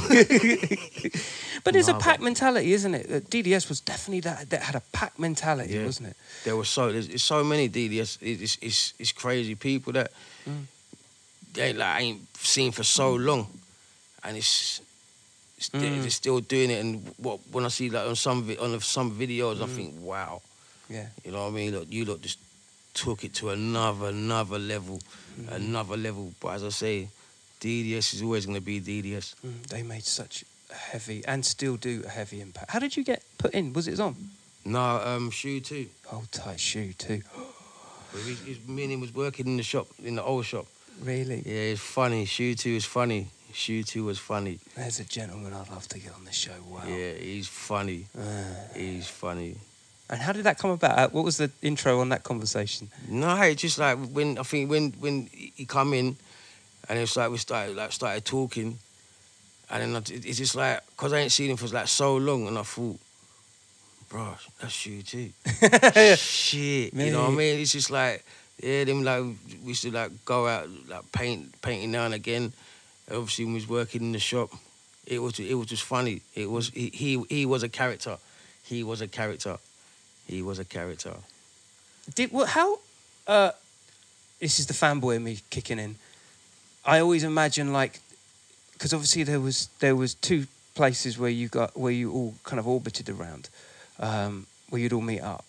[1.64, 3.06] but there's a Nah, pack mentality, isn't it?
[3.10, 5.84] Uh, DDS was definitely that, that had a pack mentality, Yeah.
[5.86, 6.16] wasn't it?
[6.44, 8.18] There was so there's, there's so many DDS.
[8.20, 10.10] It's, it's it's crazy people that
[10.48, 10.64] Mm.
[11.54, 13.46] they like I ain't seen for so long,
[14.22, 14.80] and it's,
[15.56, 16.00] it's they- Mm.
[16.02, 16.80] they're still doing it.
[16.84, 19.64] And what when I see like on some vi- on some videos, Mm.
[19.64, 20.42] I think wow,
[20.90, 21.06] Yeah.
[21.24, 21.72] you know what I mean?
[21.72, 22.38] Look, you look just
[22.92, 25.00] took it to another another level,
[25.40, 25.52] Mm.
[25.52, 26.32] another level.
[26.40, 27.08] But as I say,
[27.68, 29.34] DDS is always going to be DDS.
[29.44, 32.70] Mm, they made such a heavy, and still do a heavy impact.
[32.70, 33.72] How did you get put in?
[33.72, 34.14] Was it on?
[34.66, 35.86] No, um, shoe too.
[36.06, 37.22] Hold tight shoe, too.
[38.26, 40.66] He- he- Me and him was working in the shop, in the old shop.
[41.02, 41.42] Really?
[41.44, 42.26] Yeah, it's funny.
[42.26, 43.26] Shoe two is funny.
[43.52, 44.60] Shoe two was funny.
[44.76, 46.52] There's a gentleman I'd love to get on the show.
[46.70, 46.82] Wow.
[46.86, 48.06] Yeah, he's funny.
[48.16, 48.22] Ah.
[48.76, 49.56] He's funny.
[50.08, 50.96] And how did that come about?
[50.98, 52.88] Uh, What was the intro on that conversation?
[53.08, 56.16] No, it's just like when I think when when he come in,
[56.88, 58.78] and it's like we started like started talking,
[59.70, 62.58] and then it's just like cause I ain't seen him for like so long, and
[62.58, 62.98] I thought,
[64.08, 65.30] bro, that's you too.
[66.16, 67.60] Shit, you know what I mean?
[67.60, 68.24] It's just like
[68.62, 69.22] yeah, them like
[69.62, 72.52] we used to like go out like paint painting now and again.
[73.10, 74.50] Obviously, when we was working in the shop,
[75.06, 76.22] It was it was just funny.
[76.34, 78.16] It was he he, he was a character.
[78.62, 79.58] He was a character.
[80.26, 81.14] He was a character.
[82.14, 82.48] Did what?
[82.48, 82.78] How?
[83.26, 83.50] Uh,
[84.40, 85.96] this is the fanboy in me kicking in.
[86.86, 88.00] I always imagine like,
[88.74, 92.58] because obviously there was there was two places where you got where you all kind
[92.58, 93.48] of orbited around,
[93.98, 95.44] um, where you'd all meet up.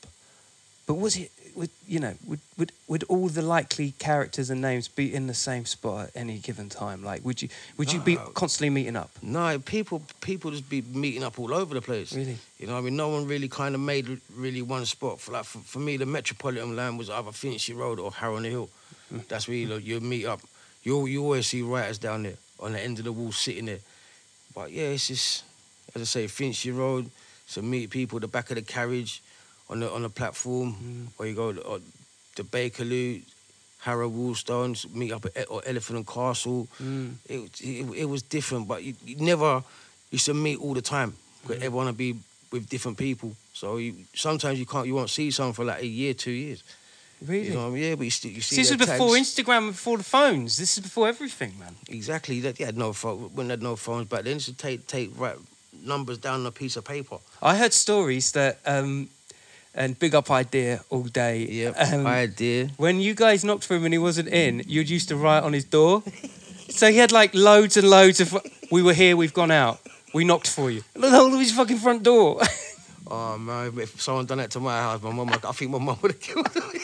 [0.88, 1.32] But was it?
[1.56, 2.14] Would you know?
[2.28, 6.12] Would would would all the likely characters and names be in the same spot at
[6.16, 7.02] any given time?
[7.04, 9.10] Like, would you would you be constantly meeting up?
[9.22, 12.14] No, people people just be meeting up all over the place.
[12.14, 12.38] Really?
[12.60, 15.22] You know, I mean, no one really kind of made really one spot.
[15.22, 18.44] For like for, for me, the metropolitan line was either Finchley Road or Harrow on
[18.44, 18.70] the Hill.
[19.30, 20.42] That's where you you meet up.
[20.86, 23.80] You you always see writers down there on the end of the wall sitting there.
[24.54, 25.44] But yeah, it's just
[25.94, 27.10] as I say, Finchley Road.
[27.48, 29.22] So meet people at the back of the carriage,
[29.70, 31.80] on the on the platform, or you go to, uh,
[32.36, 33.22] the Bakerloo,
[33.80, 36.68] Harrow Woolstones, meet up at or Elephant and Castle.
[36.82, 37.16] Mm.
[37.28, 39.64] It, it it was different, but you, you never
[40.12, 41.14] used to meet all the time.
[41.42, 42.16] Because everyone would be
[42.52, 43.36] with different people.
[43.54, 46.64] So you, sometimes you can't, you won't see someone for like a year, two years.
[47.22, 47.48] Really?
[47.48, 47.84] You know, I mean?
[47.84, 48.56] yeah, but you, still you see.
[48.58, 49.36] this is before tags.
[49.36, 50.58] Instagram, and before the phones.
[50.58, 51.76] This is before everything, man.
[51.88, 52.40] Exactly.
[52.42, 53.32] That you had no phone.
[53.34, 55.38] When they had no phones back then, to take take write
[55.84, 57.18] numbers down on a piece of paper.
[57.42, 59.10] I heard stories that, um,
[59.74, 61.46] and big up idea all day.
[61.46, 61.76] Yep.
[61.94, 62.70] Um, idea.
[62.78, 65.54] when you guys knocked for him and he wasn't in, you'd used to write on
[65.54, 66.04] his door.
[66.70, 68.38] so he had like loads and loads of.
[68.72, 69.16] We were here.
[69.16, 69.80] We've gone out.
[70.14, 70.84] We knocked for you.
[70.94, 72.42] The whole of his fucking front door.
[73.08, 75.96] Oh man, if someone done that to my house, my mum, I think my mum
[76.02, 76.75] would have killed me.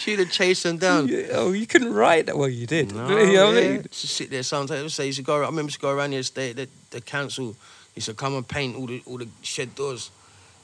[0.00, 1.10] She'd have chased them down.
[1.32, 2.38] oh, you couldn't write that.
[2.38, 2.94] Well, you did.
[2.94, 3.68] No, you know what I yeah.
[3.72, 3.86] mean?
[3.90, 4.94] Sit there sometimes.
[4.94, 5.42] Say, used to go.
[5.42, 6.56] I remember to go around the estate.
[6.56, 7.54] The, the council
[7.94, 10.10] used to come and paint all the all the shed doors.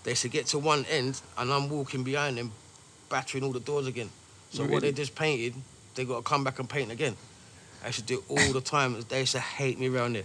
[0.05, 2.51] They used to get to one end, and I'm walking behind them,
[3.11, 4.09] battering all the doors again.
[4.51, 5.53] So what they just painted,
[5.97, 7.15] they got to come back and paint again.
[7.85, 8.97] I used to do it all the time.
[9.11, 10.23] They used to hate me around there.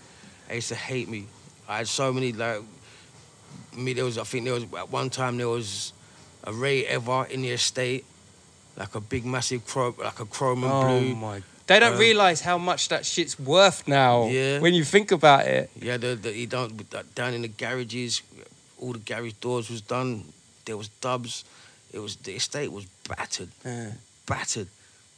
[0.48, 1.26] They used to hate me.
[1.68, 2.62] I had so many like
[3.76, 3.92] me.
[3.92, 5.92] There was I think there was at one time there was
[6.46, 8.06] a Ray Ever in the estate,
[8.78, 11.16] like a big massive chrome, like a chrome and Oh blue.
[11.16, 11.44] my.
[11.68, 14.28] They don't Um, realize how much that shit's worth now.
[14.28, 14.60] Yeah.
[14.60, 15.70] When you think about it.
[15.80, 16.30] Yeah, the, the,
[16.78, 18.22] with that down in the garages.
[18.80, 20.24] All the garage doors was done.
[20.66, 21.46] There was dubs.
[21.94, 23.92] It was the estate was battered, Yeah.
[24.26, 24.68] battered.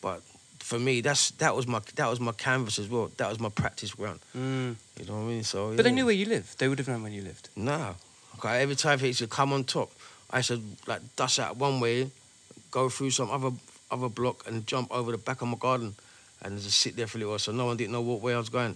[0.02, 0.22] But
[0.60, 3.10] for me, that's that was my that was my canvas as well.
[3.18, 4.20] That was my practice ground.
[4.36, 4.76] Mm.
[5.00, 5.44] You know what I mean?
[5.44, 5.76] So.
[5.76, 6.60] But they knew where you lived.
[6.60, 7.50] They would have known where you lived.
[7.56, 7.94] Nah.
[8.38, 9.92] Okay, every time he used to come on top,
[10.30, 12.12] I used to like dust out one way,
[12.74, 13.52] go through some other
[13.92, 15.94] other block and jump over the back of my garden
[16.42, 18.34] and just sit there for a little while so no one didn't know what way
[18.34, 18.76] I was going.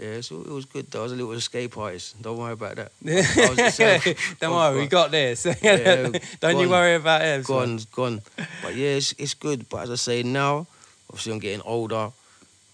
[0.00, 1.00] Yeah, so it was good though.
[1.00, 2.20] I was a little escape artist.
[2.22, 2.92] Don't worry about that.
[4.40, 5.46] Don't worry, we got this.
[5.62, 7.42] Yeah, Don't you worry about him.
[7.42, 8.22] Gone, gone.
[8.62, 9.68] But yeah, it's, it's good.
[9.68, 10.66] But as I say now,
[11.08, 12.10] obviously I'm getting older.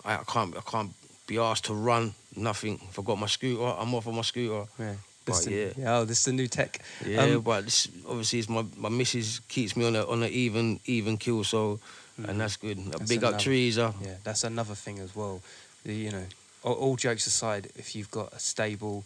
[0.05, 0.93] I, I can't I can't
[1.27, 2.81] be asked to run nothing.
[2.89, 4.65] If I got my scooter, I'm off on my scooter.
[4.79, 4.95] Yeah.
[5.27, 5.69] This yeah.
[5.77, 6.81] the, oh, this is the new tech.
[7.05, 10.31] Yeah, Um, but this, obviously it's my my missus keeps me on a on an
[10.31, 11.79] even even kill, so
[12.17, 12.79] and that's good.
[12.79, 12.91] A Mm.
[12.93, 13.95] That's big up another- Teresa.
[14.03, 15.43] Yeah, that's another thing as well.
[15.85, 16.25] The, you know,
[16.63, 19.05] all, all jokes aside, if you've got a stable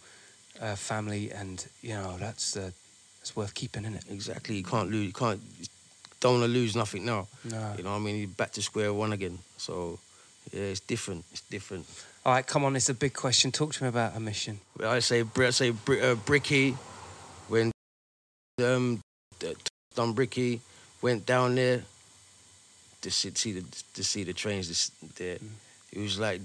[0.61, 2.71] uh, family, and you know, that's uh,
[3.19, 4.05] that's worth keeping, isn't it?
[4.09, 5.07] Exactly, you can't lose.
[5.07, 5.41] You can't.
[6.19, 7.27] Don't want to lose nothing now.
[7.43, 7.73] No.
[7.77, 8.17] You know what I mean?
[8.17, 9.39] You're back to square one again.
[9.57, 9.97] So
[10.53, 11.25] yeah, it's different.
[11.31, 11.85] It's different.
[12.23, 12.75] All right, come on.
[12.75, 13.51] It's a big question.
[13.51, 14.59] Talk to me about a mission.
[14.83, 16.77] I say, I say, uh, Bricky,
[17.47, 17.71] when
[18.63, 18.99] um,
[19.95, 20.61] done Bricky,
[21.01, 21.81] went down there
[23.01, 25.39] to see, see the to see the trains this, there.
[25.91, 26.41] It was like,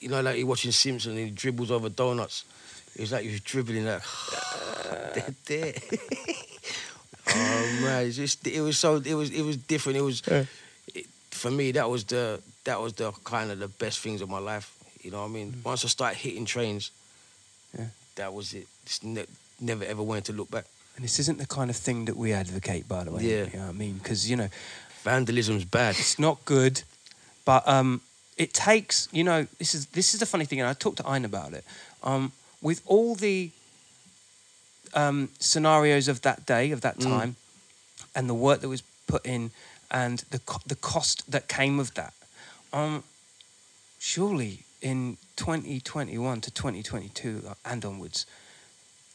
[0.00, 2.46] you know, like you're watching Simpson and he dribbles over donuts.
[2.94, 4.02] It was like he was dribbling like,
[5.14, 5.74] they're there.
[7.28, 9.98] oh man, it's just it was so it was it was different.
[9.98, 10.22] It was
[10.94, 14.30] it, for me that was the that was the kind of the best things of
[14.30, 14.78] my life.
[15.02, 15.60] You know what I mean?
[15.64, 16.90] Once I started hitting trains,
[17.76, 17.86] Yeah.
[18.14, 18.66] that was it.
[18.86, 19.26] Just ne-
[19.60, 20.64] never ever wanted to look back.
[20.96, 23.22] And this isn't the kind of thing that we advocate, by the way.
[23.22, 23.44] Yeah.
[23.46, 23.98] You know what I mean?
[23.98, 24.48] Because, you know,
[25.04, 25.96] Vandalism's bad.
[25.98, 26.82] it's not good,
[27.44, 28.00] but um,
[28.36, 31.06] it takes, you know, this is this is the funny thing, and I talked to
[31.06, 31.64] Ein about it.
[32.02, 33.50] Um, with all the
[34.94, 37.02] um, scenarios of that day, of that Mm.
[37.02, 37.36] time,
[38.14, 39.50] and the work that was put in,
[39.90, 42.12] and the co- the cost that came of that,
[42.72, 43.02] um,
[43.98, 48.26] surely in 2021 to 2022 and onwards,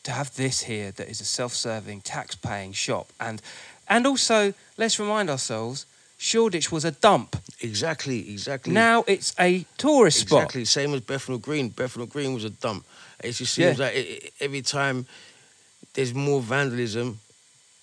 [0.04, 3.42] to have this here that is a self-serving, tax-paying shop, and
[3.90, 5.86] and also let's remind ourselves,
[6.18, 7.36] Shoreditch was a dump.
[7.62, 8.74] Exactly, exactly.
[8.74, 10.44] Now it's a tourist spot.
[10.44, 11.70] Exactly, same as Bethnal Green.
[11.70, 12.86] Bethnal Green was a dump.
[13.24, 13.86] It just seems Yeah.
[13.86, 15.06] like it, it- every time
[15.94, 17.20] there's more vandalism,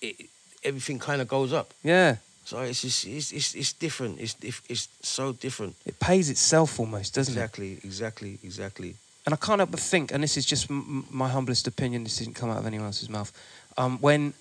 [0.01, 0.15] it,
[0.63, 1.73] everything kind of goes up.
[1.83, 4.19] Yeah, So it's just it's it's, it's different.
[4.19, 4.35] It's,
[4.69, 5.75] it's so different.
[5.85, 7.37] it pays itself almost, doesn't it?
[7.37, 8.95] Exactly, exactly, exactly.
[9.25, 12.03] and I can't help but think, and this is just m- my humblest opinion.
[12.03, 13.31] This didn't come out of anyone else's mouth.
[13.77, 14.33] Um, when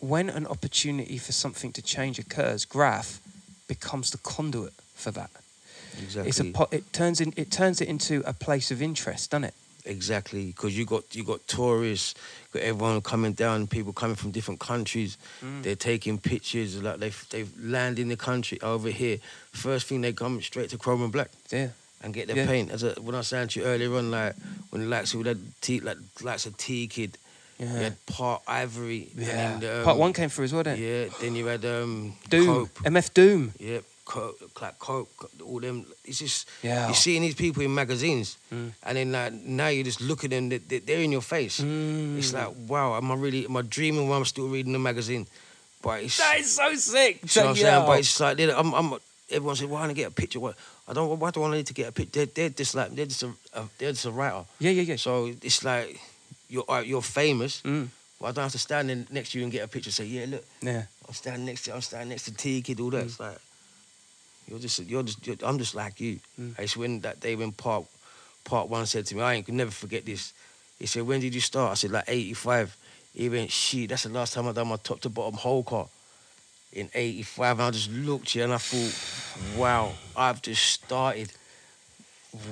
[0.00, 3.20] when an opportunity for something to change occurs, graph
[3.68, 5.30] becomes the conduit for that.
[6.02, 6.28] Exactly.
[6.28, 9.44] It's a po- it turns in it turns it into a place of interest, doesn't
[9.44, 9.54] it?
[9.84, 12.14] Exactly, because you got you got tourists,
[12.52, 15.16] got everyone coming down, people coming from different countries.
[15.42, 15.62] Mm.
[15.62, 19.18] They're taking pictures, like they've they've landed in the country over here.
[19.52, 21.68] First thing they come straight to Chrome and Black Yeah.
[22.02, 22.46] and get their Yeah.
[22.46, 22.70] paint.
[22.70, 24.34] As a, when I was saying to you earlier on, like
[24.70, 27.16] when the likes of that T, like likes of T Kid,
[27.58, 27.72] you Yeah.
[27.78, 29.28] had Part Ivory, Yeah.
[29.54, 31.06] and then, um, Part one came through as well, didn't yeah.
[31.20, 32.46] Then you had um, Doom.
[32.46, 33.52] Cope, MF Doom.
[33.58, 33.78] yeah,
[34.10, 35.08] Cope, like Cope,
[35.46, 35.86] all them.
[36.04, 36.86] It's just Yeah.
[36.86, 38.72] you're seeing these people in magazines, Mm.
[38.82, 40.48] and then like, now you're just look at them.
[40.48, 41.60] They, they- they're in your face.
[41.60, 42.18] Mm.
[42.18, 45.26] It's like, wow, am I really, am I dreaming while I'm still reading the magazine?
[45.82, 47.20] But it's, That is so sick.
[47.22, 47.74] you know what I'm saying?
[47.74, 47.86] out.
[47.86, 48.98] But it's like, I'm, I'm,
[49.30, 50.40] everyone said, why don't I get a picture?
[50.40, 50.56] What?
[50.88, 52.26] I don't, why do I need to get a picture?
[52.26, 54.44] They're, they're just like, they're just a, a, they're just a writer.
[54.58, 54.96] yeah, yeah, yeah.
[54.96, 56.00] So it's like,
[56.48, 57.62] you're, uh, you're famous.
[57.62, 57.86] Mm.
[58.18, 59.92] Well, I don't have to stand in next to you and get a picture.
[59.92, 60.82] Say, yeah, look, Yeah.
[61.06, 63.04] I'm standing next to, I'm standing next to T Kid, all that.
[63.06, 63.38] It's like,
[64.50, 66.18] you're just, you're just, you're, I'm just like you.
[66.38, 66.58] Mm.
[66.58, 67.84] It's when that day when part,
[68.44, 70.32] part one said to me, I ain't could never forget this.
[70.78, 71.70] He said, when did you start?
[71.70, 72.76] I said, like 85.
[73.14, 75.86] He went, shit, that's the last time I done my top to bottom whole car
[76.72, 77.58] in 85.
[77.58, 81.32] And I just looked here and I thought, wow, I've just started.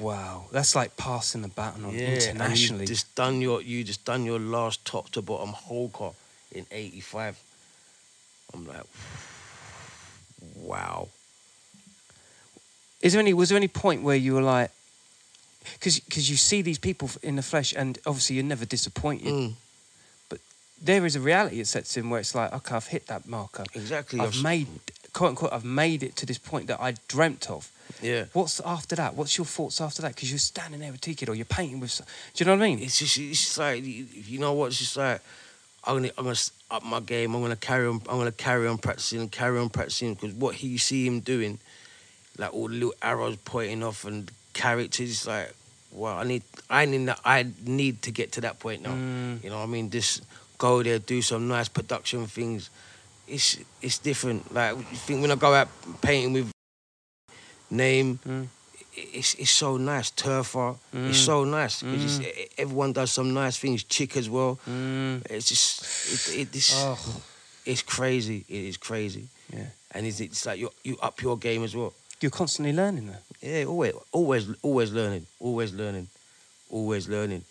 [0.01, 0.47] Wow.
[0.53, 2.83] That's like passing the baton on Yeah, and internationally.
[2.83, 6.13] you just done your, you just done your last top to bottom whole car
[6.53, 7.41] in 85.
[8.55, 8.83] I'm like,
[10.57, 11.09] wow.
[13.01, 14.71] Is there any was there any point where you were like
[15.75, 19.55] because you see these people in the flesh and obviously you're never disappointed Mm,
[20.81, 23.65] there is a reality that sets in where it's like okay I've hit that marker
[23.75, 24.21] exactly.
[24.21, 24.67] I've I've- made
[25.13, 27.71] quote unquote I've made it to this point that I dreamt of
[28.03, 28.27] Yeah.
[28.33, 31.35] what's after that what's your thoughts after that because you're standing there with T-Kid or
[31.35, 31.97] you're painting with
[32.35, 34.67] do you know what I mean It's just, it's just like, you you know what?
[34.69, 35.21] It's just like,
[35.85, 36.37] I'm gonna, I'm gonna
[36.71, 37.35] up my game.
[37.35, 40.15] I'm gonna carry on, I'm gonna carry on practicing, and carry on practicing.
[40.15, 41.59] Because what he you see him doing,
[42.39, 45.53] like all the little arrows pointing off and characters, like,
[45.93, 48.91] wow, I need, I need, that, I need to get to that point now.
[48.95, 49.43] Mm.
[49.45, 49.91] You know what I mean?
[49.91, 50.23] Just
[50.59, 52.71] go there, do some nice production things.
[53.27, 54.53] It's, it's different.
[54.55, 55.69] Like you think when I go out
[56.01, 56.51] painting with
[57.71, 58.49] name, Mm.
[58.95, 60.11] it's it's so nice.
[60.11, 61.11] Turfer, Mm.
[61.11, 61.83] it's so nice.
[61.83, 63.85] It's just, e- everyone does some nice things.
[63.85, 64.59] Chick as well.
[64.69, 65.23] Mm.
[65.31, 66.99] It's just it, it this oh
[67.67, 68.45] it's crazy.
[68.49, 69.29] It is crazy.
[69.53, 71.93] yeah And it's, it's like you you up your game as well.
[72.21, 76.09] You're constantly learning though Yeah, always always always learning, always learning,
[76.71, 77.43] always learning,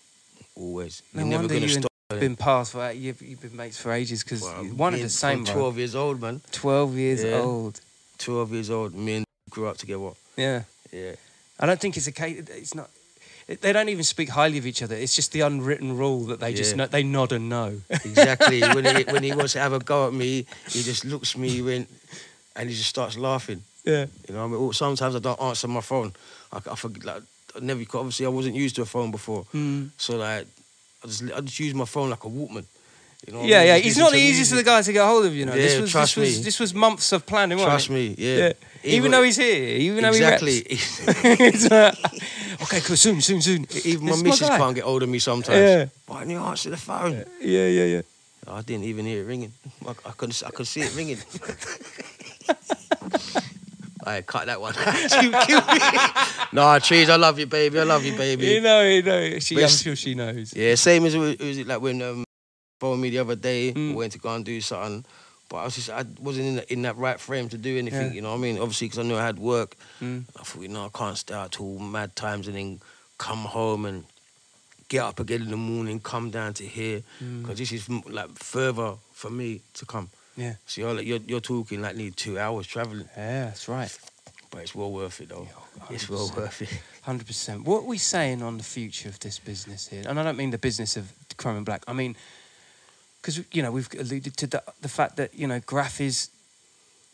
[0.56, 1.02] always.
[1.14, 1.92] no You're never you and stop.
[2.12, 5.10] have been past for you've, you've been mates for ages because Well, one of the
[5.10, 5.54] same bro.
[5.54, 6.42] Twelve years old, man.
[6.52, 7.40] 12 years Yeah.
[7.42, 7.82] old
[8.18, 8.96] Twelve years old.
[8.96, 10.12] Me and grew up together.
[10.36, 11.14] yeah Yeah.
[11.60, 12.38] I don't think it's a case.
[12.50, 12.90] It's not.
[13.48, 14.96] They don't even speak highly of each other.
[14.96, 16.78] It's just the unwritten rule that they just Yeah.
[16.78, 17.82] know, they nod and know.
[17.90, 18.60] Exactly.
[18.62, 21.40] when he when he wants to have a go at me, he just looks at
[21.42, 21.88] me he went,
[22.56, 23.64] and he just starts laughing.
[23.92, 24.06] Yeah.
[24.28, 26.12] You know, I mean, sometimes I don't answer my phone.
[26.52, 27.24] I, I forget, like,
[27.56, 27.82] I never.
[27.94, 29.90] Obviously, I wasn't used to a phone before, Mm.
[29.98, 30.46] so like,
[31.04, 32.66] I just I just use my phone like a Walkman.
[33.26, 33.68] You know, what I Yeah, mean?
[33.68, 33.76] yeah.
[33.78, 35.34] Just He's not the easiest of the guys to get hold of.
[35.36, 36.44] You know, this Yeah, was trust this was me.
[36.44, 37.58] this was months of planning.
[37.58, 38.38] Trust me, yeah.
[38.38, 38.54] Yeah.
[38.96, 40.64] Even, though he's here, even though he's exactly.
[40.70, 41.42] he reps.
[41.50, 41.96] It's like,
[42.64, 42.96] okay, cool.
[42.96, 43.66] Soon, soon, soon.
[43.84, 45.58] Even my This missus can't get hold of me sometimes.
[45.70, 45.86] Yeah.
[46.06, 47.26] Why didn't you answer the phone?
[47.42, 48.02] Yeah, yeah, yeah.
[48.48, 49.52] I didn't even hear it ringing.
[49.86, 51.18] I, I could I could see it ringing.
[54.08, 54.74] I cut that one.
[54.76, 55.80] you killed me.
[56.54, 57.10] nah, trees.
[57.10, 57.80] I love you, baby.
[57.80, 58.46] I love you, baby.
[58.48, 59.40] You know, you know.
[59.40, 60.54] She, But I'm sure she knows.
[60.56, 62.24] Yeah, same as it was like when um
[62.80, 63.96] phoned me the other day, Mm.
[63.96, 65.04] went to go and do something.
[65.50, 68.08] But I was just I wasn't in, the, in that right frame to do anything.
[68.08, 68.14] Yeah.
[68.14, 68.58] You know what I mean?
[68.60, 69.76] Obviously, because I knew I had work.
[70.02, 70.26] Mm.
[70.40, 72.80] I thought, you know, I can't stay out till mad times and then
[73.18, 74.04] come home and
[74.90, 77.42] get up again in the morning, come down to here Mm.
[77.42, 80.10] because this is like further for me to come.
[80.38, 80.54] Yeah.
[80.68, 83.92] So you're, like, you're you're talking like need two hours traveling, Yeah, that's right.
[84.52, 85.48] but it's well worth it though.
[85.50, 86.70] Yeah, It's well worth it.
[87.02, 87.64] Hundred percent.
[87.66, 90.04] What are we saying on the future of this business here?
[90.08, 91.84] And I don't mean the business of Chrome and Black.
[91.88, 92.16] I mean,
[93.22, 96.30] because you know we've alluded to the, the fact that you know graff is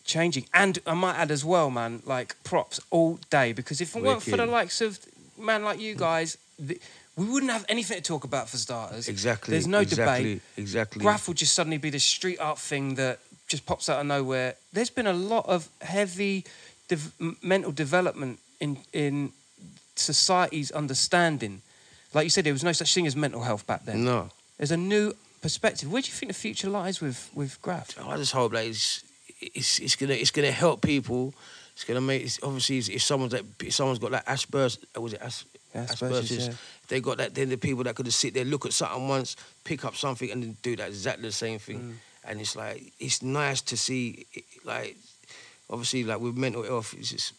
[0.03, 3.53] changing, and I might add as well, man, like props all day.
[3.53, 4.99] Because if it weren't for the likes of
[5.39, 6.77] man like you guys, the,
[7.15, 9.07] we wouldn't have anything to talk about for starters.
[9.07, 9.51] Exactly.
[9.51, 10.41] There's no exactly, debate.
[10.57, 11.01] Exactly.
[11.01, 14.55] Graff will just suddenly be the street art thing that just pops out of nowhere.
[14.71, 16.45] There's been a lot of heavy
[16.87, 19.31] dev- mental development in in
[19.95, 21.61] society's understanding.
[22.13, 24.05] Like you said, there was no such thing as mental health back then.
[24.05, 24.29] No.
[24.57, 25.91] There's a new perspective.
[25.91, 27.95] Where do you think the future lies with with Graff?
[27.99, 29.03] Oh, I just hope that it's
[29.39, 31.33] it's it's gonna it's gonna help people.
[31.73, 35.21] It's gonna make it's obviously if someone's like if someone's got like Asperger's was it
[35.21, 35.45] As,
[35.75, 36.31] Asperger's.
[36.31, 36.53] Asperger's, yeah.
[36.89, 37.33] They got that.
[37.33, 40.29] Then the people that could just sit there, look at something once, pick up something,
[40.31, 41.79] and then do that exactly the same thing.
[41.79, 41.93] Mm.
[42.25, 44.25] And it's like it's nice to see,
[44.65, 44.95] like
[45.69, 47.33] obviously, like with mental health, it's just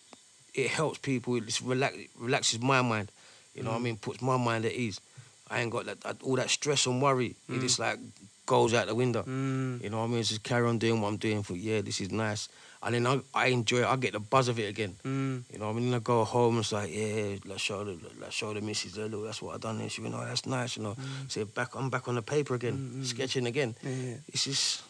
[0.55, 1.37] it helps people.
[1.37, 3.11] It just relax, relaxes my mind.
[3.55, 3.85] You know what I Mm.
[3.85, 3.97] mean?
[3.99, 5.01] Puts my mind at ease.
[5.51, 7.37] I ain't got that, all that stress and worry.
[7.49, 7.61] It Mm.
[7.61, 7.99] just like
[8.47, 9.23] goes out the window.
[9.23, 9.83] Mm.
[9.83, 10.23] You know what I mean?
[10.23, 11.43] Just carry on doing what I'm doing.
[11.43, 12.49] For yeah, this is nice.
[12.85, 13.87] And then I, I enjoy it.
[13.87, 14.95] I get the buzz of it again.
[15.05, 15.45] Mm.
[15.51, 18.53] You know, I mean, I go home, it's like, yeah, let's show the, let's show
[18.53, 19.89] the missus, look, that's what I done.
[19.89, 20.95] She went, oh, that's nice, you know.
[21.29, 23.75] So back, I'm back on the paper again, sketching again.
[23.83, 24.17] Yeah.
[24.29, 24.83] It's just,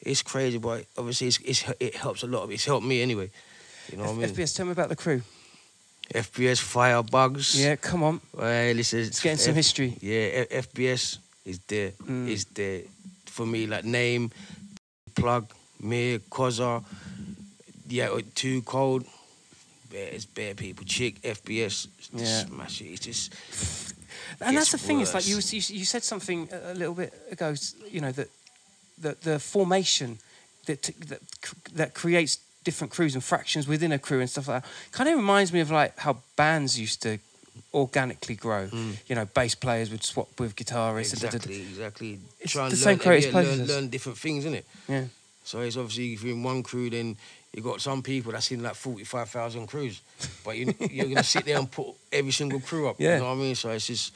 [0.00, 2.48] it's crazy, but obviously it's, it's, it helps a lot.
[2.50, 3.30] It's helped me anyway.
[3.90, 4.28] You know what I mean?
[4.28, 5.22] FBS, tell me about the crew.
[6.14, 7.58] FBS Firebugs.
[7.58, 8.20] Yeah, come on.
[8.32, 9.96] Well, listen, Let's get in some history.
[10.00, 11.90] Yeah, F- FBS is there.
[12.02, 12.28] Mm.
[12.28, 12.82] Is there
[13.26, 13.66] for me?
[13.66, 14.30] Like name,
[15.14, 16.82] plug, me, Koza.
[17.90, 19.04] Yeah, uh, too cold.
[19.90, 20.84] Bare, it's bare people.
[20.86, 21.88] Chick, FBS.
[22.12, 22.24] Yeah.
[22.46, 22.86] Smash it.
[22.86, 23.94] It's just
[24.40, 25.00] And that's the gets thing.
[25.00, 27.54] It's like you, you you said something a little bit ago.
[27.90, 28.28] You know that
[28.98, 30.18] the the formation
[30.66, 31.20] that that
[31.74, 34.70] that creates different crews and fractions within a crew and stuff like that.
[34.92, 37.18] Kind of reminds me of like how bands used to
[37.74, 38.68] organically grow.
[39.08, 41.20] You know, bass players would swap with guitarists.
[41.20, 42.18] da- da- da- exactly, exactly.
[42.40, 44.66] It's Try and the learn, same creative yeah, learn, learn different things, it?
[44.88, 45.04] Yeah.
[45.44, 47.16] So it's obviously if you're in one crew, then
[47.52, 50.00] you got some people that's in like forty-five thousand crews,
[50.44, 52.96] but you, you're gonna sit there and put every single crew up.
[52.98, 53.14] Yeah.
[53.14, 53.54] You know what I mean?
[53.54, 54.12] So it's just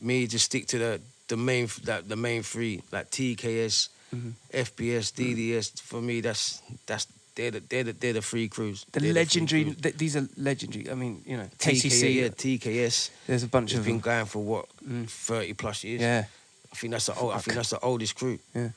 [0.00, 4.30] me to stick to the the main that the main three like TKS, Mm-hmm.
[4.52, 5.80] FBS, DDS.
[5.80, 8.84] For me, that's that's they're the they're the, they're the three crews.
[8.92, 9.64] The They're legendary.
[9.64, 9.76] crews.
[9.80, 10.88] th- these are legendary.
[10.88, 12.14] I mean, you know, KTC.
[12.14, 13.10] yeah, TKS.
[13.26, 14.00] There's a bunch of been them.
[14.00, 15.08] going for what Mm.
[15.08, 16.00] thirty plus years.
[16.02, 16.24] Yeah.
[16.72, 18.38] I think that's the old, I think that's the oldest crew.
[18.54, 18.68] Yeah.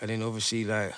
[0.00, 0.92] And then obviously like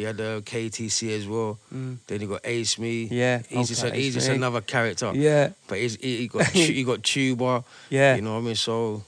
[0.00, 1.58] you had the KTC as well.
[1.72, 1.98] Mm.
[2.06, 3.04] Then you got Ace Me.
[3.10, 4.34] Yeah, he's just, okay, just Me.
[4.36, 5.12] another character.
[5.14, 5.50] Yeah.
[5.68, 7.62] But he's, he, he got he got Tuba.
[7.90, 8.16] Yeah.
[8.16, 8.54] You know what I mean?
[8.56, 9.02] So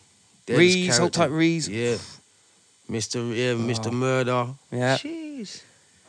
[0.48, 1.68] Rees, character- tight, Rees.
[1.68, 1.96] Yeah.
[2.90, 3.34] Mr.
[3.34, 3.86] Yeah, Mr.
[3.88, 3.90] Oh.
[3.92, 4.46] Murder.
[4.70, 4.96] Yeah.
[4.98, 5.62] Jeez.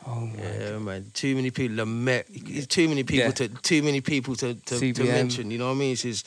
[0.06, 0.42] Oh my.
[0.42, 1.10] Yeah, man.
[1.14, 1.76] Too many people.
[1.76, 2.26] The Met.
[2.30, 3.30] It's too many people Yeah.
[3.32, 5.50] to too many people to to, to mention.
[5.50, 5.92] You know what I mean?
[5.92, 6.26] It's just,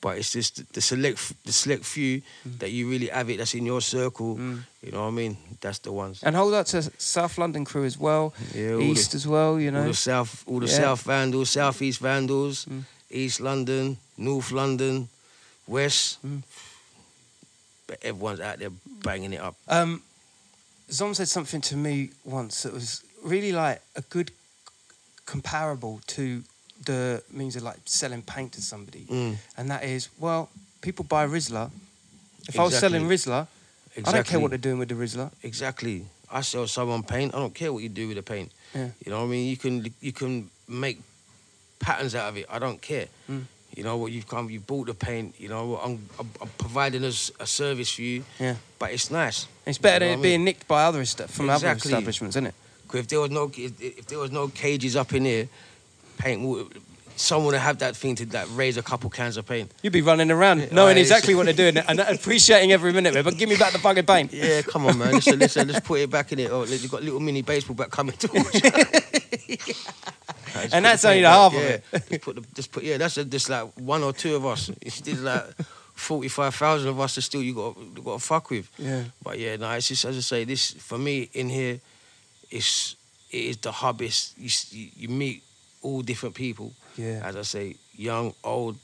[0.00, 2.22] but it's just the select the select few
[2.58, 3.38] that you really have it.
[3.38, 4.36] That's in your circle.
[4.36, 4.62] Mm.
[4.82, 5.36] You know what I mean?
[5.60, 6.22] That's the ones.
[6.22, 8.32] And hold up to South London crew as well.
[8.54, 9.60] Yeah, East the, as well.
[9.60, 10.76] You know, all the south, all the Yeah.
[10.76, 12.84] south vandals, southeast vandals, Mm.
[13.10, 15.08] East London, North London,
[15.66, 16.18] West.
[16.24, 16.42] Mm.
[17.86, 18.70] But everyone's out there
[19.02, 19.56] banging it up.
[19.68, 20.02] Um,
[20.90, 24.30] Zom said something to me once that was really like a good
[25.26, 26.42] comparable to
[26.84, 29.36] the means of like selling paint to somebody, Mm.
[29.56, 30.48] and that is well,
[30.80, 31.70] people buy Rizla.
[32.48, 33.04] If I was selling
[33.96, 34.12] Exactly.
[34.12, 35.30] I don't care what they're doing with the Rizla.
[35.42, 36.04] Exactly.
[36.32, 37.34] I sell someone paint.
[37.34, 38.52] I don't care what you do with the paint.
[38.74, 38.90] Yeah.
[39.04, 39.48] You know what I mean?
[39.48, 41.00] You can you can make
[41.80, 42.46] patterns out of it.
[42.48, 43.06] I don't care.
[43.28, 43.44] Mm.
[43.76, 44.10] You know what?
[44.12, 45.34] You've come, you bought the paint.
[45.38, 48.24] You know, I'm, I'm, I'm providing us a service for you.
[48.38, 48.56] Yeah.
[48.78, 49.46] But it's nice.
[49.66, 50.22] It's better You know than it I mean?
[50.22, 52.54] being nicked by other esta- from other establishments, isn't it?
[52.92, 55.48] if there was no if, if there was no cages up in here,
[56.20, 56.40] paint
[57.20, 59.70] someone would have that thing to like raise a couple cans of paint.
[59.82, 63.10] You'd be running around Yeah, knowing I- exactly what they're doing and appreciating every minute
[63.10, 63.24] of it.
[63.24, 64.32] But give me back the fucking paint.
[64.32, 65.12] Yeah, come on, man.
[65.12, 66.50] Listen, listen, let's put it back in it.
[66.50, 68.70] Oh, you got a little mini baseball bat coming towards you.
[70.54, 71.68] Nah, And that's only the half of yeah.
[71.68, 71.84] it.
[72.08, 72.96] Just put the, just put yeah.
[72.96, 74.70] That's a, just like one or two of us.
[74.80, 75.44] It's just like
[75.94, 77.14] forty five thousand of us.
[77.14, 78.68] That still you got you got to fuck with.
[78.78, 79.04] Yeah.
[79.22, 80.44] But yeah, no, it's just as I say.
[80.44, 81.80] This for me in here,
[82.50, 82.96] it's
[83.30, 84.02] it is the hub.
[84.02, 84.34] It's
[84.72, 85.42] you, you meet
[85.82, 86.72] all different people.
[86.96, 87.22] Yeah.
[87.24, 88.76] As I say, young, old.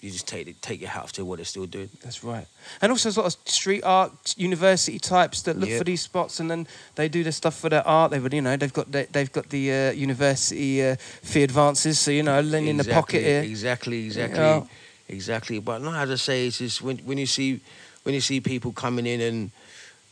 [0.00, 1.88] You just take it, take your hat off to what they're still doing.
[2.04, 2.46] That's right.
[2.80, 5.78] And also, there's a lot of street art, university types that look Yeah.
[5.78, 8.12] for these spots, and then they do the stuff for their art.
[8.12, 12.12] They've, you know, they've got the, they've got the uh, university uh, fee advances, so
[12.12, 13.42] you know, lean in the pocket here.
[13.42, 14.62] Exactly, exactly, Yeah.
[15.08, 15.58] exactly.
[15.58, 17.58] But no, as I say, it's just when when you see
[18.04, 19.50] when you see people coming in, and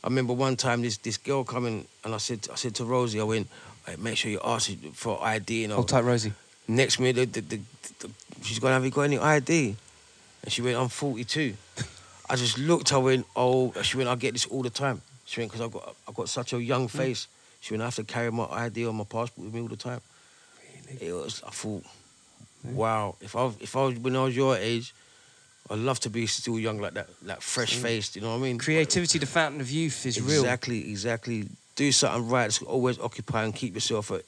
[0.03, 3.21] I remember one time this this girl coming, and I said I said to Rosie,
[3.21, 3.47] I went,
[3.87, 5.77] "Hey, make sure you ask for ID, you know.
[5.77, 6.33] Hold tight, Rosie.
[6.69, 7.61] Next minute, the, the,
[8.01, 8.11] the,
[8.43, 9.77] she's going, have you got any ID?
[10.43, 11.55] And she went, I'm 42.
[12.31, 15.01] I just looked, I went, oh, she went, I get this all the time.
[15.27, 16.91] She went, because I've got, I've got such a young mm.
[16.91, 17.29] face.
[17.61, 19.77] She went, I have to carry my ID or my passport with me all the
[19.77, 20.01] time.
[20.89, 21.09] Really?
[21.09, 21.85] It was, I thought,
[22.65, 24.93] wow, if I, if I was, when I was your age,
[25.71, 27.83] I'd love to be still young like that, like fresh mm.
[27.83, 28.59] faced, you know what I mean?
[28.59, 30.43] Creativity, the fountain of youth, is real.
[30.43, 31.47] Exactly, exactly.
[31.77, 32.47] Do something right.
[32.47, 34.23] It's always occupy and keep yourself at,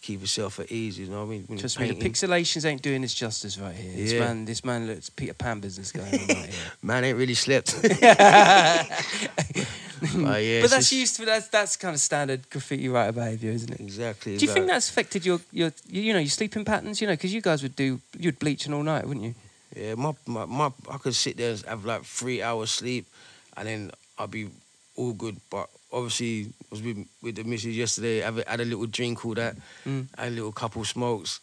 [0.00, 0.98] keep yourself at ease.
[0.98, 1.44] You know what I mean?
[1.48, 3.92] When Trust me, the pixelations ain't doing this justice right here.
[3.96, 4.20] This Yeah.
[4.20, 6.48] man, this man looks Peter Pan business going on right here.
[6.82, 7.74] Man ain't really slept.
[10.16, 13.50] But yeah, but that's just- used to that's that's kind of standard graffiti writer behaviour,
[13.52, 13.80] isn't it?
[13.80, 14.36] Exactly.
[14.36, 17.00] Do you think that's affected your, your you know your sleeping patterns?
[17.00, 19.34] You know, because you guys would do you'd bleach and all night, wouldn't you?
[19.74, 23.06] Yeah, my, my, my I could sit there and have like three hours sleep,
[23.56, 24.50] and then I'd be
[24.94, 25.36] all good.
[25.48, 28.20] But obviously, was with with the missus yesterday.
[28.20, 30.06] Have a, had a little drink, all that, Mm.
[30.18, 31.40] had a little couple smokes.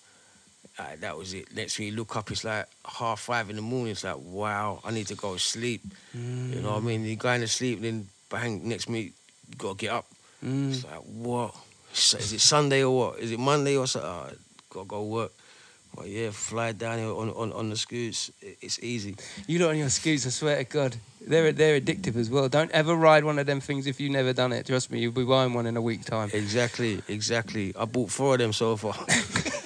[1.00, 1.54] That was it.
[1.56, 3.92] Next thing you look up, it's like half five in the morning.
[3.92, 5.82] It's like wow, I need to go to sleep.
[6.14, 7.06] You know what I mean?
[7.06, 9.14] You're going to sleep, then bang, next minute
[9.50, 10.06] you gotta get up.
[10.44, 10.72] Mm.
[10.74, 11.54] It's like what?
[11.94, 13.20] Is it Sunday or what?
[13.20, 14.10] Is it Monday or something?
[14.10, 14.34] Uh,
[14.72, 15.32] gotta go work.
[15.96, 18.32] But yeah, fly down here on on, on the scoots.
[18.42, 19.16] It's easy.
[19.48, 22.48] You lot on your skis, I swear to God, they're they're addictive as well.
[22.50, 24.66] Don't ever ride one of them things if you've never done it.
[24.66, 26.30] Trust me, you'll be buying one in a week time.
[26.34, 27.74] Exactly, exactly.
[27.78, 28.94] I bought four of them so far.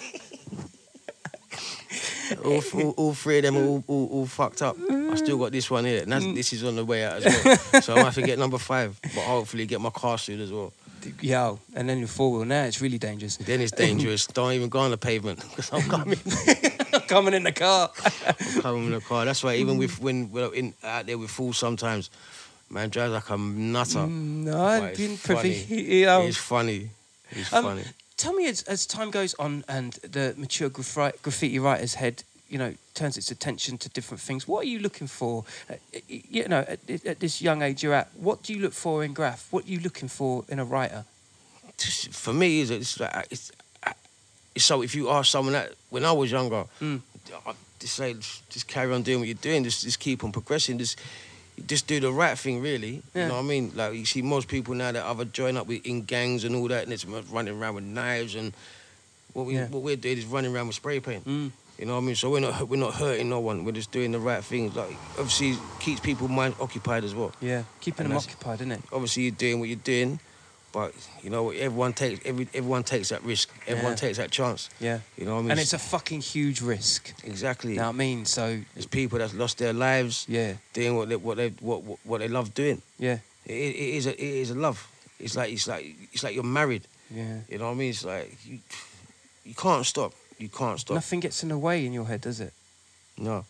[2.44, 4.78] all, all, all three of them are all, all, all fucked up.
[4.90, 6.36] I still got this one here, and that's, mm.
[6.36, 7.82] this is on the way out as well.
[7.82, 10.52] so I might have to get number five, but hopefully get my car soon as
[10.52, 10.74] well.
[11.22, 13.38] Yo, and then your four wheel now, it's really dangerous.
[13.38, 14.28] Then it's dangerous.
[14.34, 16.20] Don't even go on the pavement because I'm coming.
[17.08, 17.92] Coming in the car.
[18.28, 19.26] I'm coming in the car.
[19.26, 22.10] That's why even with when we're in out there with fools sometimes,
[22.70, 24.08] man drives like a nutter.
[24.08, 25.40] no, I've been funny.
[25.66, 25.84] privy.
[25.84, 26.22] You know.
[26.24, 26.90] It's funny.
[27.32, 27.84] It's Um, funny.
[28.18, 32.58] Tell me, as, as time goes on and the mature graffi- graffiti writer's head, you
[32.58, 34.48] know, turns its attention to different things.
[34.48, 35.44] What are you looking for?
[35.70, 35.76] Uh,
[36.08, 39.14] you know, at, at this young age you're at, what do you look for in
[39.14, 39.48] graff?
[39.52, 41.06] What are you looking for in a writer?
[42.12, 43.52] for me, is it's like it's,
[44.56, 44.82] it's so.
[44.82, 47.02] If you ask someone that when I was younger, Mm.
[47.46, 48.14] I just say
[48.50, 49.64] just carry on doing what you're doing.
[49.66, 50.78] Just just keep on progressing.
[50.78, 50.98] Just
[51.66, 53.02] just do the right thing, really.
[53.14, 53.24] Yeah.
[53.24, 53.72] You know what I mean?
[53.76, 56.68] Like you see most people now that either join up with in gangs and all
[56.70, 58.54] that, and it's running around with knives and
[59.34, 59.68] what we Yeah.
[59.68, 61.26] what we're doing is running around with spray paint.
[61.26, 61.52] Mm.
[61.78, 62.16] You know what I mean?
[62.16, 63.66] So we're not we're not hurting no one.
[63.66, 64.76] We're just doing the right things.
[64.76, 67.34] Like obviously keeps people mind occupied as well.
[67.42, 68.82] Yeah, keeping And them occupied, isn't it?
[68.94, 70.20] obviously you're doing what you're doing,
[70.72, 73.50] but you know everyone takes every everyone takes that risk.
[73.68, 73.96] Everyone Yeah.
[73.98, 74.70] takes that chance.
[74.80, 75.00] Yeah.
[75.18, 75.52] You know what I mean?
[75.52, 77.14] And it's a fucking huge risk.
[77.26, 77.72] exactly.
[77.74, 78.26] You know what I mean?
[78.26, 82.00] So, There's people that's lost their lives yeah, doing what they what they what what,
[82.06, 82.82] what they love doing.
[83.00, 84.88] yeah, It, it is a it is a love.
[85.20, 86.84] It's like it's like it's like you're married.
[87.12, 87.40] yeah.
[87.50, 87.90] You know what I mean?
[87.90, 88.60] It's like you
[89.44, 90.14] you can't stop.
[90.38, 90.96] You can't stop.
[90.96, 92.54] Nothing gets in the way in your head, does it?
[93.18, 93.46] No.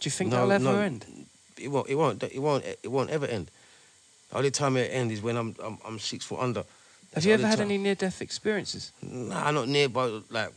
[0.00, 0.80] Do you think No, that'll ever no.
[0.80, 1.26] end?
[1.58, 1.88] It won't.
[1.88, 2.22] It won't.
[2.22, 2.64] It won't.
[2.64, 3.50] It won't ever end.
[4.30, 6.64] The only time it end is when I'm I'm, I'm six foot under.
[7.14, 7.66] Have you ever had time.
[7.66, 8.90] any near death experiences?
[9.02, 10.50] Nah, not near, but like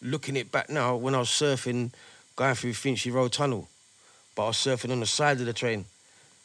[0.00, 1.92] looking it back now, when I was surfing,
[2.34, 3.68] going through Finchley Road Tunnel,
[4.34, 5.84] but I was surfing on the side of the train.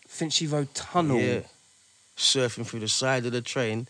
[0.07, 1.19] Finchley Road Tunnel.
[1.19, 1.39] Yeah,
[2.17, 3.87] surfing through the side of the train,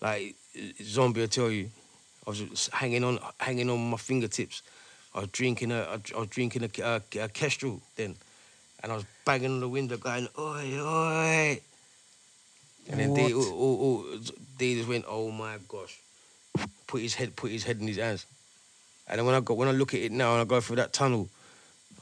[0.00, 0.36] like
[0.82, 1.70] zombie will tell you.
[2.26, 4.62] I was just hanging on, hanging on my fingertips.
[5.14, 8.14] I was drinking a, I was drinking a, a, a Kestrel then,
[8.82, 11.60] and I was banging on the window, going, "Oi, oi!"
[12.90, 14.04] And then they, all, all, all,
[14.58, 15.98] they just went, "Oh my gosh!"
[16.86, 18.26] Put his head, put his head in his hands.
[19.08, 20.76] And then when I go, when I look at it now and I go through
[20.76, 21.28] that tunnel,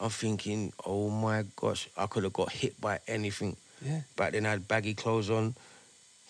[0.01, 4.01] I'm thinking, "Oh my gosh, I could have got hit by anything." Yeah.
[4.16, 5.55] Back then I had baggy clothes on,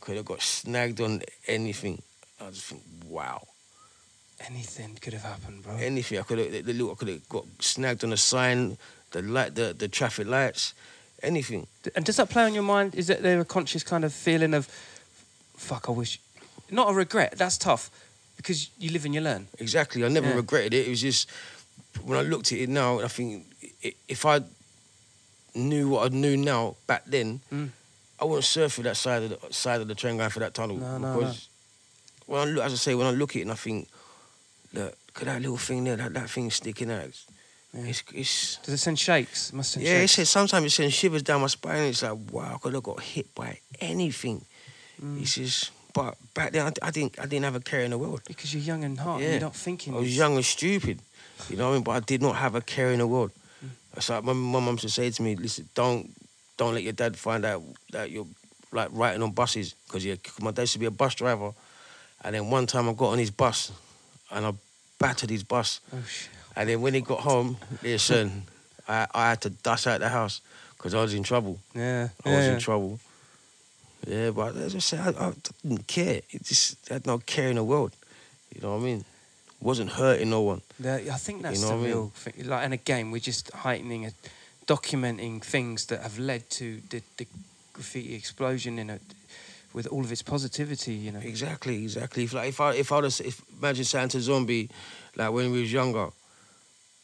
[0.00, 2.02] could have got snagged on anything.
[2.40, 3.46] I just think, wow,
[4.46, 5.74] Anything could have happened, bro.
[5.76, 6.18] anything.
[6.18, 8.78] I could have, the, little, I could have got snagged on a sign,
[9.10, 10.74] the light, the, the traffic lights,
[11.22, 11.66] anything.
[11.96, 12.94] And does that play on your mind?
[12.94, 14.66] Is that there a conscious kind of feeling of,
[15.56, 16.20] fuck, I wish,
[16.70, 17.34] not a regret.
[17.36, 17.90] That's tough,
[18.36, 19.48] because you live and you learn.
[19.58, 20.04] Exactly.
[20.04, 20.34] I never Yeah.
[20.36, 20.86] regretted it.
[20.86, 21.28] It was just
[22.02, 23.44] when I looked at it now, I think
[24.06, 24.40] if I
[25.54, 27.70] knew what I knew now back then, Mm.
[28.20, 30.52] I wouldn't surf through that side of the side of the train going for that
[30.54, 30.76] tunnel.
[30.76, 31.48] No, no, because
[32.26, 33.88] when I look, as I say, when I look at it, and I think,
[34.72, 37.04] look, look at that little thing there, that, that thing sticking out.
[37.04, 37.26] It's,
[37.72, 37.80] Yeah.
[37.82, 39.50] it's, it's Does it send shakes?
[39.50, 39.96] It must send yeah.
[39.96, 40.12] It shakes.
[40.12, 41.82] says sometimes it sends shivers down my spine.
[41.84, 44.44] It's like wow, I could have got hit by anything.
[45.02, 45.20] Mm.
[45.22, 47.98] It's just, but back then I, I didn't, I didn't have a care in the
[47.98, 48.22] world.
[48.26, 49.20] Because you're young and hot.
[49.20, 49.32] Yeah.
[49.32, 49.94] You're not thinking.
[49.94, 51.00] I was young and stupid,
[51.48, 51.84] you know what I mean?
[51.84, 53.30] But I did not have a care in the world.
[53.96, 56.10] It's like my, my mum used to say to me, listen, don't
[56.56, 57.62] don't let your dad find out
[57.92, 58.26] that you're
[58.72, 60.04] like writing on buses because
[60.40, 61.52] my dad used to be a bus driver.
[62.22, 63.72] And then one time I got on his bus
[64.30, 64.52] and I
[64.98, 65.80] battered his bus.
[65.92, 66.30] Oh, shit.
[66.56, 68.42] And then when he got home, listen,
[68.88, 70.40] I, I had to dash out the house
[70.76, 71.58] because I was in trouble.
[71.74, 72.08] Yeah.
[72.24, 72.52] I was yeah.
[72.54, 73.00] in trouble.
[74.06, 76.20] Yeah, but as I said, I, I didn't care.
[76.30, 77.92] It just I had no care in the world.
[78.54, 79.04] You know what I mean?
[79.60, 80.62] Wasn't hurting no one.
[80.78, 81.86] The- I think that's know the I mean?
[81.86, 82.48] real thing.
[82.48, 84.12] Like, and again, we're just heightening, a,
[84.66, 87.26] documenting things that have led to the, the
[87.72, 89.02] graffiti explosion in it,
[89.74, 90.94] with all of its positivity.
[90.94, 91.20] You know.
[91.20, 92.24] Exactly, exactly.
[92.24, 94.70] If like if I if I was if imagine Santa Zombie,
[95.16, 96.08] like when we was younger,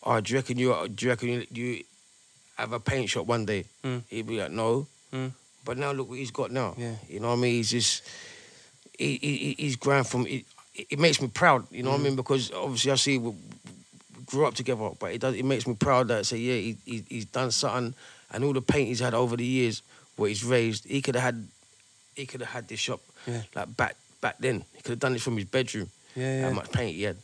[0.02, 1.84] oh, do you reckon you do you reckon you, you
[2.56, 3.64] have a paint shop one day?
[3.82, 4.02] Mm.
[4.08, 4.86] He'd be like, no.
[5.12, 5.32] Mm.
[5.64, 6.74] But now look what he's got now.
[6.76, 6.94] Yeah.
[7.08, 7.54] You know what I mean?
[7.54, 8.02] He's just
[8.98, 10.26] he, he he- he's grown from.
[10.26, 10.44] It,
[10.90, 11.66] it makes me proud.
[11.70, 12.04] You know what I Mm.
[12.04, 12.16] mean?
[12.16, 13.36] Because obviously I see we, we
[14.26, 14.90] grew up together.
[14.98, 15.34] But it does.
[15.34, 17.94] It makes me proud that say, yeah, he, he he's done something,
[18.32, 19.82] and all the paint he's had over the years,
[20.16, 21.48] what he's raised, he could have had,
[22.14, 23.42] he could have had this shop Yeah.
[23.54, 24.64] like back back then.
[24.74, 25.90] He could have done this from his bedroom.
[26.14, 27.16] Yeah, How much paint he had,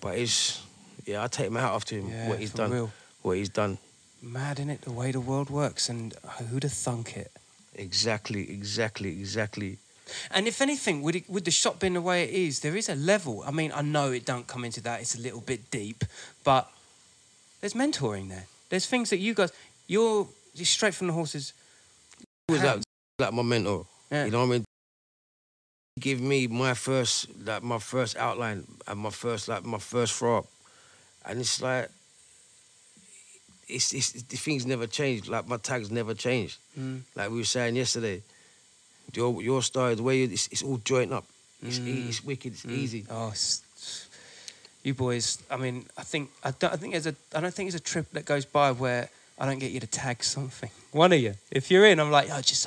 [0.00, 0.60] but it's
[1.04, 2.08] yeah, I take my hat off to him.
[2.08, 2.90] Yeah, what he's done, real.
[3.22, 3.78] what he's done.
[4.20, 6.14] Mad in it, the way the world works, and
[6.50, 7.30] who'd have thunk it?
[7.74, 9.78] Exactly, exactly, exactly.
[10.30, 12.88] And if anything, with it, with the shop being the way it is, there is
[12.88, 13.42] a level.
[13.46, 16.04] I mean, I know it don't come into that; it's a little bit deep,
[16.44, 16.70] but
[17.60, 18.46] there's mentoring there.
[18.68, 19.52] There's things that you guys,
[19.86, 21.52] you're straight from the horses.
[22.48, 22.80] He was like,
[23.18, 23.86] like my mentor.
[24.12, 24.26] Yeah.
[24.26, 24.64] You know what I mean?
[25.98, 30.38] Give me my first, like my first outline and my first, like my first throw
[30.38, 30.46] up,
[31.26, 31.88] and it's like,
[33.68, 35.28] it's, it's the things never changed.
[35.28, 36.58] Like my tags never changed.
[36.78, 37.00] Mm.
[37.14, 38.22] Like we were saying yesterday,
[39.14, 41.24] your your style, the way you, it's, it's all joint up.
[41.62, 42.08] It's e- Mm.
[42.08, 42.52] it's wicked.
[42.54, 42.72] It's Mm.
[42.72, 43.06] easy.
[43.10, 43.62] Oh, it's,
[44.82, 45.38] you boys.
[45.50, 46.72] I mean, I think I don't.
[46.72, 47.14] I think there's a.
[47.34, 49.08] I don't think there's a trip that goes by where
[49.42, 50.70] I don't get you to tag something.
[50.92, 51.34] One of you.
[51.50, 52.64] If you're in, I'm like, oh, just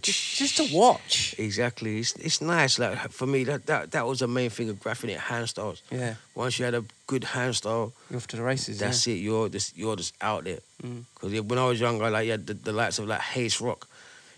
[0.00, 1.34] just, just to watch.
[1.38, 1.98] Exactly.
[1.98, 2.78] It's it's nice.
[2.78, 5.82] Like for me, that that, that was the main thing of graphing it hand styles.
[5.90, 8.78] Yeah, Once you had a good hand style, you're off to the races.
[8.78, 9.14] That's it.
[9.14, 10.60] You're just you're just out there.
[10.84, 11.02] Mm.
[11.14, 13.88] Because when I was younger, like you had the, the likes of like Hayes Rock,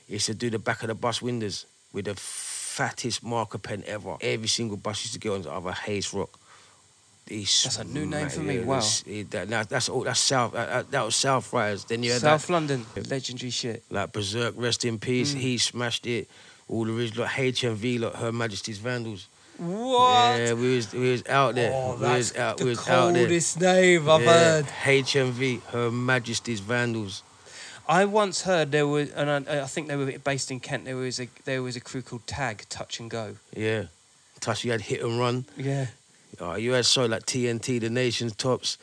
[0.08, 4.16] used to do the back of the bus windows with the fattest marker pen ever.
[4.22, 6.38] Every single bus used to get on the other Hayes Rock.
[7.28, 8.74] He's That's a new name for me, yeah, wow.
[8.76, 10.02] that's- it- that, that- that's all.
[10.04, 10.52] That's South.
[10.52, 11.84] That, that- that was South Riders.
[11.84, 13.82] Then you had South London, legendary shit.
[13.90, 15.34] like Berserk, rest in peace.
[15.34, 15.38] Mm.
[15.38, 16.28] He smashed it.
[16.68, 19.26] All the original like HMV, like Her Majesty's Vandals.
[19.58, 20.38] What?
[20.38, 21.72] Yeah, we was we was out there.
[21.74, 22.58] Oh, we was out.
[22.58, 23.22] the we was out there.
[23.24, 24.66] coldest name I've Yeah, heard.
[24.84, 27.22] HMV, Her Majesty's Vandals.
[27.88, 30.84] I once heard there was, and I, I think they were based in Kent.
[30.84, 33.36] There was a there was a crew called Tag Touch and Go.
[33.56, 33.84] Yeah.
[34.40, 35.46] Plus you had hit and run.
[35.56, 35.86] Yeah.
[36.40, 38.78] Uh, you had so like TNT, the nation's tops.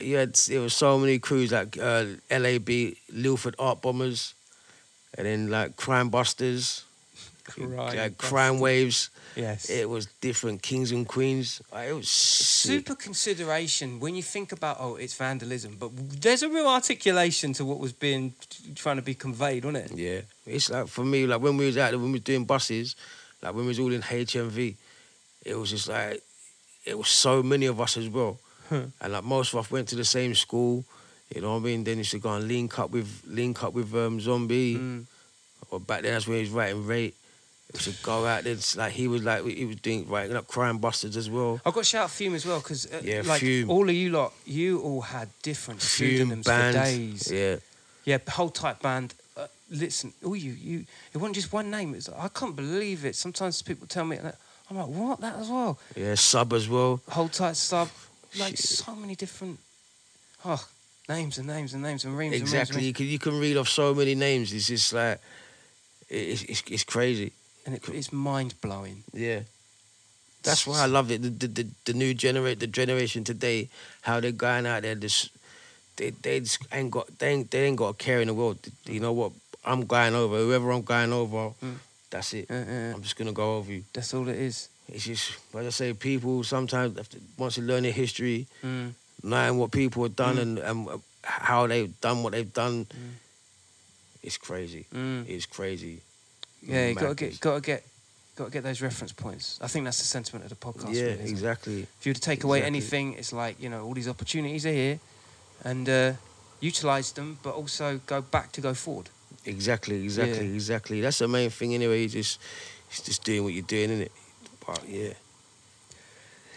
[0.00, 2.68] You had there was so many crews like uh, LAB,
[3.12, 4.34] Lilford Art Bombers,
[5.16, 6.84] and then like Crime Busters,
[7.56, 9.10] like Crime Waves.
[9.36, 9.68] Yes.
[9.68, 11.60] It was different Kings and Queens.
[11.72, 12.70] Uh, It was sick.
[12.70, 17.64] Super consideration when you think about oh it's vandalism, but there's a real articulation to
[17.64, 18.34] what was being
[18.76, 19.98] trying to be conveyed, wasn't it?
[19.98, 22.44] Yeah, it's like for me, like when we was out there, when we was doing
[22.44, 22.94] buses,
[23.42, 24.76] like when we was all in HMV,
[25.44, 26.22] it was just like
[26.84, 28.38] it was so many of us as well,
[28.70, 30.84] and like most of us went to the same school.
[31.34, 31.84] You know what I mean?
[31.84, 35.06] Then used to go and link up with link up with um, Zombie, Mm.
[35.70, 37.14] or back then that's when he was writing rate.
[37.72, 40.78] To go out there, it's like he was like he was doing writing up crime
[40.78, 41.60] busters as well.
[41.66, 43.68] I've got shout out Fume as well because uh, Yeah, like Fume.
[43.68, 47.32] all of you lot, you all had different Fume pseudonyms band, for days.
[47.32, 47.56] yeah,
[48.04, 49.14] Yeah, whole type band.
[49.36, 51.94] Uh, listen, all you, you, it wasn't just one name.
[51.94, 53.16] It's, I can't believe it.
[53.16, 54.32] Sometimes people tell me, and
[54.70, 55.20] I'm like, what?
[55.20, 55.78] That as well?
[55.94, 57.00] yeah, sub as well.
[57.08, 57.88] Whole tight sub.
[58.38, 58.60] Like Shit.
[58.60, 59.60] so many different,
[60.44, 60.66] oh,
[61.08, 63.68] names and names and names and reams Exactly, you and can you can read off
[63.68, 64.52] so many names.
[64.52, 65.20] It's just like
[66.08, 67.32] it's it's, it's crazy.
[67.66, 69.04] and it, it's mind blowing.
[69.12, 69.40] Yeah.
[70.42, 71.22] That's why I love it.
[71.22, 73.68] The the, the, the new generate the generation today,
[74.02, 75.30] how they're going out there, just
[75.96, 78.58] they they just ain't got they ain't, they ain't got a care in the world.
[78.86, 79.32] You know what?
[79.64, 81.52] I'm going over whoever I'm going over.
[81.64, 81.76] Mm.
[82.14, 82.46] That's it.
[82.48, 83.82] Uh, uh, I'm just gonna go over you.
[83.92, 84.68] that's all it is.
[84.88, 88.92] It's just like I say, people sometimes to, once you learn their history, Mm.
[89.22, 90.42] knowing what people have done Mm.
[90.42, 90.78] and, and
[91.22, 93.14] how they've done what they've done, Mm.
[94.22, 94.86] it's crazy.
[94.94, 95.28] Mm.
[95.28, 96.00] It's crazy.
[96.62, 97.82] Yeah, you gotta get, gotta get,
[98.36, 99.58] gotta get those reference points.
[99.60, 100.94] I think that's the sentiment of the podcast.
[100.94, 101.30] Yeah, really, isn't it?
[101.30, 101.80] exactly.
[101.98, 102.76] If you were to take away Exactly.
[102.78, 105.00] anything, it's like you know all these opportunities are here,
[105.64, 106.12] and uh,
[106.60, 109.08] utilize them, but also go back to go forward.
[109.46, 110.54] Exactly, exactly, Yeah.
[110.54, 111.00] exactly.
[111.00, 112.02] That's the main thing anyway.
[112.02, 112.40] You just,
[112.90, 114.08] it's just doing what you're doing, innit?
[114.66, 115.12] But yeah,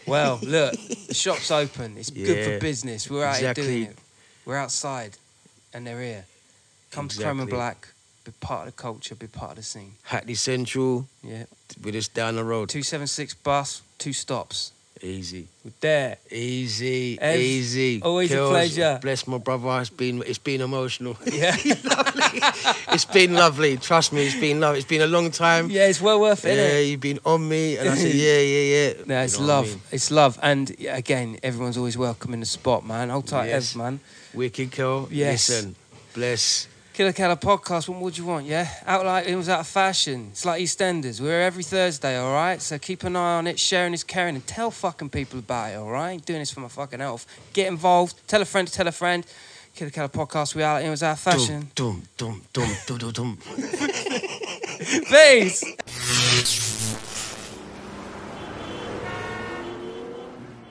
[0.06, 0.74] Well, look,
[1.08, 1.98] the shop's open.
[1.98, 3.10] It's good for business.
[3.10, 3.98] We're out here doing it.
[4.46, 5.18] We're outside,
[5.74, 6.26] and they're here.
[6.92, 7.90] Come to Chrome and Black.
[8.24, 9.16] Be part of the culture.
[9.16, 9.94] Be part of the scene.
[10.04, 11.44] Hackney Central, Yeah.
[11.84, 12.70] we're just down the road.
[12.70, 13.82] Two seven six bus.
[13.98, 14.72] Two stops.
[15.02, 16.18] Easy, We're there.
[16.32, 18.02] easy, easy.
[18.02, 18.98] always a pleasure.
[19.02, 19.80] Bless my brother.
[19.82, 21.16] It's been, it's been emotional.
[21.32, 21.56] Yeah.
[22.92, 23.78] it's been lovely.
[23.78, 24.80] Trust me, it's been lovely.
[24.80, 25.70] It's been a long time.
[25.70, 26.56] yeah, it's well worth it.
[26.58, 28.94] Yeah, you've been on me, and I said, yeah, yeah, yeah.
[29.06, 29.68] No, You it's know what I love.
[29.68, 29.82] mean?
[29.92, 30.40] It's love.
[30.42, 33.10] And again, everyone's always welcome in the spot, man.
[33.10, 33.74] Hold tight, Yes.
[33.74, 34.00] Ev, man.
[34.34, 35.08] Wicked Kill.
[35.12, 35.50] Yes.
[35.50, 35.76] Listen,
[36.14, 36.68] bless.
[36.98, 37.88] Killer Keller podcast.
[37.88, 38.48] What more do you want?
[38.48, 40.30] Yeah, out like it was out of fashion.
[40.32, 41.22] It's like EastEnders.
[41.22, 42.60] We're every Thursday, all right.
[42.60, 43.60] So keep an eye on it.
[43.60, 45.76] Sharing is caring, and tell fucking people about it.
[45.76, 46.26] All right.
[46.26, 47.28] Doing this for my fucking health.
[47.54, 48.28] Get involved.
[48.28, 49.24] Tell a friend to tell a friend.
[49.76, 50.56] Killer Keller podcast.
[50.56, 50.82] We out.
[50.82, 51.70] It was out of fashion.
[51.76, 53.38] Dum, dum, dum, dum, dum, dum, dum.
[55.12, 56.64] Peace.